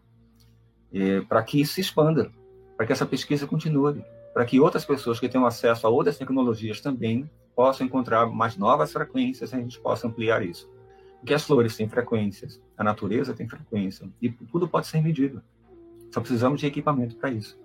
para 1.28 1.44
que 1.44 1.62
isso 1.62 1.74
se 1.74 1.82
expanda, 1.82 2.32
para 2.76 2.86
que 2.86 2.94
essa 2.94 3.06
pesquisa 3.06 3.46
continue, 3.46 4.04
para 4.34 4.46
que 4.46 4.60
outras 4.60 4.86
pessoas 4.86 5.20
que 5.20 5.30
tenham 5.30 5.46
acesso 5.46 5.86
a 5.86 5.90
outras 5.90 6.18
tecnologias 6.18 6.82
também 6.82 7.30
possam 7.56 7.86
encontrar 7.86 8.26
mais 8.28 8.58
novas 8.58 8.92
frequências 8.92 9.52
e 9.52 9.56
a 9.56 9.60
gente 9.60 9.80
possa 9.80 10.08
ampliar 10.08 10.44
isso. 10.44 10.70
Porque 11.20 11.34
as 11.34 11.44
flores 11.44 11.76
têm 11.76 11.88
frequências, 11.88 12.60
a 12.76 12.84
natureza 12.84 13.34
tem 13.34 13.48
frequência, 13.48 14.10
e 14.20 14.30
tudo 14.30 14.68
pode 14.68 14.88
ser 14.88 15.02
medido. 15.04 15.44
Só 16.12 16.20
precisamos 16.20 16.60
de 16.60 16.66
equipamento 16.66 17.16
para 17.16 17.30
isso. 17.30 17.60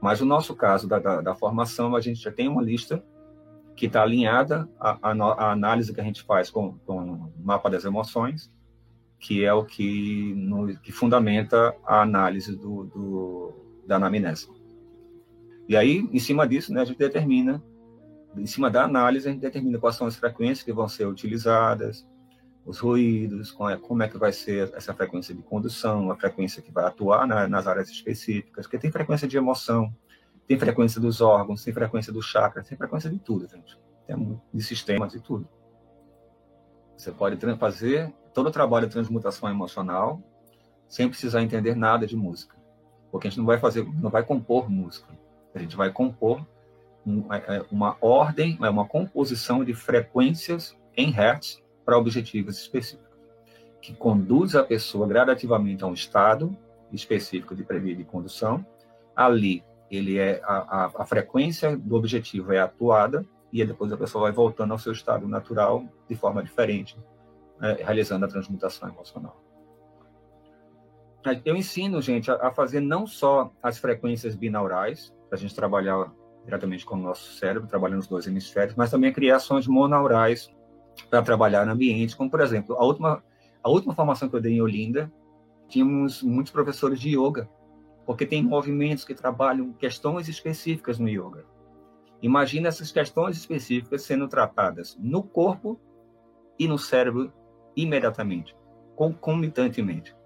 Mas 0.00 0.20
no 0.20 0.26
nosso 0.26 0.54
caso 0.54 0.88
da, 0.88 0.98
da, 0.98 1.20
da, 1.20 1.34
formação, 1.34 1.94
a 1.94 2.00
gente 2.00 2.22
já 2.22 2.32
tem 2.32 2.48
uma 2.48 2.62
lista 2.62 3.04
que 3.76 3.86
está 3.86 4.02
alinhada 4.02 4.68
à, 4.80 4.98
à, 5.02 5.52
análise 5.52 5.92
que 5.92 6.00
a 6.00 6.04
gente 6.04 6.22
faz 6.22 6.50
com, 6.50 6.78
com 6.86 6.98
o 6.98 7.32
mapa 7.38 7.68
das 7.68 7.84
emoções, 7.84 8.50
que 9.18 9.44
é 9.44 9.52
o 9.52 9.64
que, 9.64 10.34
no, 10.34 10.76
que 10.78 10.90
fundamenta 10.90 11.76
a 11.84 12.00
análise 12.00 12.56
do, 12.56 12.84
do, 12.84 13.54
da 13.86 13.96
anamnese. 13.96 14.48
E 15.68 15.76
aí, 15.76 16.08
em 16.10 16.18
cima 16.18 16.46
disso, 16.46 16.72
né, 16.72 16.80
a 16.80 16.84
gente 16.84 16.98
determina, 16.98 17.62
em 18.36 18.46
cima 18.46 18.70
da 18.70 18.84
análise, 18.84 19.28
a 19.28 19.32
gente 19.32 19.40
determina 19.40 19.78
quais 19.78 19.96
são 19.96 20.06
as 20.06 20.16
frequências 20.16 20.62
que 20.62 20.72
vão 20.72 20.88
ser 20.88 21.06
utilizadas, 21.06 22.06
os 22.64 22.78
ruídos, 22.78 23.54
é, 23.70 23.76
como 23.76 24.02
é 24.02 24.08
que 24.08 24.18
vai 24.18 24.32
ser 24.32 24.72
essa 24.74 24.92
frequência 24.92 25.34
de 25.34 25.42
condução, 25.42 26.10
a 26.10 26.16
frequência 26.16 26.62
que 26.62 26.72
vai 26.72 26.84
atuar 26.84 27.26
na, 27.26 27.46
nas 27.46 27.66
áreas 27.66 27.88
específicas, 27.90 28.66
porque 28.66 28.78
tem 28.78 28.90
frequência 28.90 29.28
de 29.28 29.36
emoção, 29.36 29.94
tem 30.46 30.58
frequência 30.58 31.00
dos 31.00 31.20
órgãos, 31.20 31.64
tem 31.64 31.74
frequência 31.74 32.12
do 32.12 32.22
chakra, 32.22 32.62
tem 32.62 32.76
frequência 32.76 33.10
de 33.10 33.18
tudo, 33.18 33.48
gente. 33.48 33.78
Tem 34.06 34.40
de 34.52 34.62
sistemas 34.62 35.14
e 35.14 35.20
tudo. 35.20 35.48
Você 36.96 37.10
pode 37.10 37.36
fazer 37.56 38.12
todo 38.32 38.48
o 38.48 38.52
trabalho 38.52 38.86
de 38.86 38.92
transmutação 38.92 39.48
emocional 39.48 40.22
sem 40.88 41.08
precisar 41.08 41.42
entender 41.42 41.74
nada 41.74 42.06
de 42.06 42.16
música. 42.16 42.56
Porque 43.10 43.26
a 43.26 43.30
gente 43.30 43.38
não 43.38 43.46
vai 43.46 43.58
fazer, 43.58 43.84
não 44.00 44.10
vai 44.10 44.22
compor 44.22 44.70
música. 44.70 45.12
A 45.54 45.58
gente 45.58 45.76
vai 45.76 45.90
compor 45.90 46.46
é, 47.30 47.56
é, 47.56 47.66
uma 47.70 47.96
ordem, 48.00 48.58
é 48.60 48.68
uma 48.68 48.86
composição 48.86 49.64
de 49.64 49.74
frequências 49.74 50.76
em 50.96 51.10
hertz 51.10 51.62
para 51.84 51.96
objetivos 51.96 52.58
específicos, 52.58 53.16
que 53.80 53.94
conduz 53.94 54.56
a 54.56 54.64
pessoa 54.64 55.06
gradativamente 55.06 55.84
a 55.84 55.86
um 55.86 55.94
estado 55.94 56.56
específico 56.92 57.54
de 57.54 57.62
previa 57.62 57.94
de 57.94 58.04
condução. 58.04 58.66
Ali, 59.14 59.62
ele 59.90 60.18
é 60.18 60.40
a, 60.44 60.84
a, 60.84 61.02
a 61.02 61.06
frequência 61.06 61.76
do 61.76 61.96
objetivo 61.96 62.52
é 62.52 62.58
atuada 62.58 63.24
e 63.52 63.64
depois 63.64 63.92
a 63.92 63.96
pessoa 63.96 64.24
vai 64.24 64.32
voltando 64.32 64.72
ao 64.72 64.78
seu 64.78 64.92
estado 64.92 65.26
natural 65.28 65.84
de 66.08 66.14
forma 66.14 66.42
diferente, 66.42 66.98
né, 67.60 67.76
realizando 67.78 68.24
a 68.24 68.28
transmutação 68.28 68.88
emocional. 68.88 69.40
Eu 71.44 71.56
ensino, 71.56 72.00
gente, 72.00 72.30
a, 72.30 72.52
fazer 72.52 72.80
não 72.80 73.06
só 73.06 73.50
as 73.62 73.78
frequências 73.78 74.36
binaurais, 74.36 75.12
para 75.28 75.36
a 75.36 75.40
gente 75.40 75.54
trabalhar 75.54 76.12
diretamente 76.44 76.86
com 76.86 76.94
o 76.94 76.98
nosso 76.98 77.32
cérebro, 77.32 77.68
trabalhando 77.68 78.00
os 78.00 78.06
dois 78.06 78.26
hemisférios, 78.26 78.76
mas 78.76 78.90
também 78.90 79.12
criações 79.12 79.66
monaurais 79.66 80.48
para 81.10 81.22
trabalhar 81.22 81.66
no 81.66 81.72
ambiente, 81.72 82.16
como, 82.16 82.30
por 82.30 82.40
exemplo, 82.40 82.76
a 82.76 82.84
última, 82.84 83.24
a 83.62 83.68
última 83.68 83.94
formação 83.94 84.28
que 84.28 84.36
eu 84.36 84.40
dei 84.40 84.54
em 84.54 84.62
Olinda, 84.62 85.12
tínhamos 85.68 86.22
muitos 86.22 86.52
professores 86.52 87.00
de 87.00 87.18
yoga, 87.18 87.48
porque 88.06 88.24
tem 88.24 88.42
movimentos 88.42 89.04
que 89.04 89.14
trabalham 89.14 89.72
questões 89.72 90.28
específicas 90.28 90.98
no 90.98 91.08
yoga. 91.08 91.44
Imagina 92.22 92.68
essas 92.68 92.92
questões 92.92 93.36
específicas 93.36 94.02
sendo 94.02 94.28
tratadas 94.28 94.96
no 95.00 95.22
corpo 95.22 95.78
e 96.58 96.66
no 96.66 96.78
cérebro 96.78 97.32
imediatamente, 97.76 98.56
concomitantemente. 98.94 100.16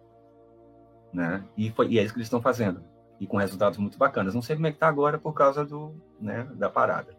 Né? 1.12 1.44
E, 1.56 1.70
foi, 1.70 1.88
e 1.88 1.98
é 1.98 2.02
isso 2.02 2.12
que 2.12 2.18
eles 2.18 2.26
estão 2.26 2.40
fazendo. 2.40 2.84
E 3.18 3.26
com 3.26 3.36
resultados 3.36 3.78
muito 3.78 3.98
bacanas. 3.98 4.34
Não 4.34 4.42
sei 4.42 4.54
como 4.54 4.68
é 4.68 4.70
que 4.70 4.76
está 4.76 4.88
agora 4.88 5.18
por 5.18 5.32
causa 5.32 5.64
do, 5.64 5.94
né, 6.20 6.44
da 6.54 6.70
parada. 6.70 7.18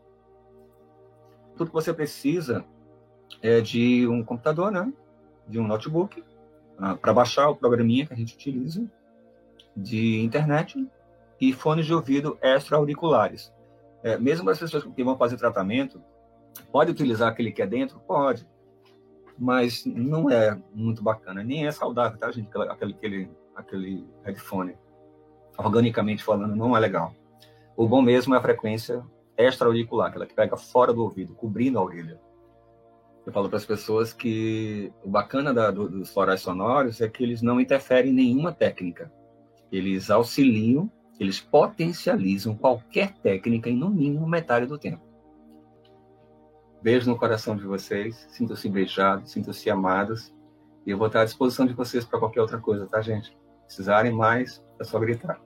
Tudo 1.57 1.67
que 1.67 1.73
você 1.73 1.93
precisa 1.93 2.63
é 3.41 3.59
de 3.59 4.07
um 4.07 4.23
computador, 4.23 4.71
né? 4.71 4.91
de 5.47 5.59
um 5.59 5.67
notebook, 5.67 6.23
ah, 6.79 6.95
para 6.95 7.13
baixar 7.13 7.49
o 7.49 7.55
programinha 7.55 8.05
que 8.05 8.13
a 8.13 8.15
gente 8.15 8.33
utiliza, 8.33 8.89
de 9.75 10.21
internet 10.21 10.87
e 11.39 11.53
fones 11.53 11.85
de 11.85 11.93
ouvido 11.93 12.37
extra-auriculares. 12.41 13.53
É, 14.03 14.17
mesmo 14.17 14.49
as 14.49 14.59
pessoas 14.59 14.83
que 14.83 15.03
vão 15.03 15.17
fazer 15.17 15.37
tratamento, 15.37 16.01
pode 16.71 16.91
utilizar 16.91 17.29
aquele 17.29 17.51
que 17.51 17.61
é 17.61 17.67
dentro? 17.67 17.99
Pode 17.99 18.47
mas 19.41 19.83
não 19.87 20.29
é 20.29 20.55
muito 20.71 21.01
bacana, 21.01 21.43
nem 21.43 21.65
é 21.65 21.71
saudável, 21.71 22.15
tá, 22.19 22.31
gente? 22.31 22.47
Aquele, 22.55 22.93
aquele, 22.93 23.31
aquele 23.55 24.07
headphone, 24.23 24.77
organicamente 25.57 26.23
falando, 26.23 26.55
não 26.55 26.77
é 26.77 26.79
legal. 26.79 27.11
O 27.75 27.87
bom 27.87 28.03
mesmo 28.03 28.35
é 28.35 28.37
a 28.37 28.41
frequência 28.41 29.03
extra-auricular, 29.35 30.09
aquela 30.09 30.27
que 30.27 30.35
pega 30.35 30.55
fora 30.55 30.93
do 30.93 31.01
ouvido, 31.01 31.33
cobrindo 31.33 31.79
a 31.79 31.83
orelha. 31.83 32.21
Eu 33.25 33.33
falo 33.33 33.49
para 33.49 33.57
as 33.57 33.65
pessoas 33.65 34.13
que 34.13 34.93
o 35.03 35.09
bacana 35.09 35.51
da, 35.51 35.71
do, 35.71 35.89
dos 35.89 36.13
florais 36.13 36.41
sonoros 36.41 37.01
é 37.01 37.09
que 37.09 37.23
eles 37.23 37.41
não 37.41 37.59
interferem 37.59 38.11
em 38.11 38.15
nenhuma 38.15 38.51
técnica. 38.51 39.11
Eles 39.71 40.09
auxiliam, 40.09 40.91
eles 41.19 41.39
potencializam 41.39 42.55
qualquer 42.55 43.13
técnica 43.19 43.69
em 43.69 43.77
no 43.77 43.89
mínimo 43.89 44.27
metade 44.27 44.65
do 44.65 44.77
tempo. 44.77 45.01
Beijo 46.81 47.09
no 47.09 47.17
coração 47.17 47.55
de 47.55 47.63
vocês, 47.63 48.27
sintam-se 48.31 48.67
beijados, 48.67 49.31
sintam-se 49.31 49.69
amados. 49.69 50.33
E 50.85 50.89
eu 50.89 50.97
vou 50.97 51.07
estar 51.07 51.21
à 51.21 51.25
disposição 51.25 51.65
de 51.65 51.73
vocês 51.73 52.03
para 52.03 52.19
qualquer 52.19 52.41
outra 52.41 52.59
coisa, 52.59 52.87
tá, 52.87 53.01
gente? 53.01 53.39
precisarem 53.71 54.11
mais, 54.11 54.61
é 54.79 54.83
só 54.83 54.99
gritar. 54.99 55.39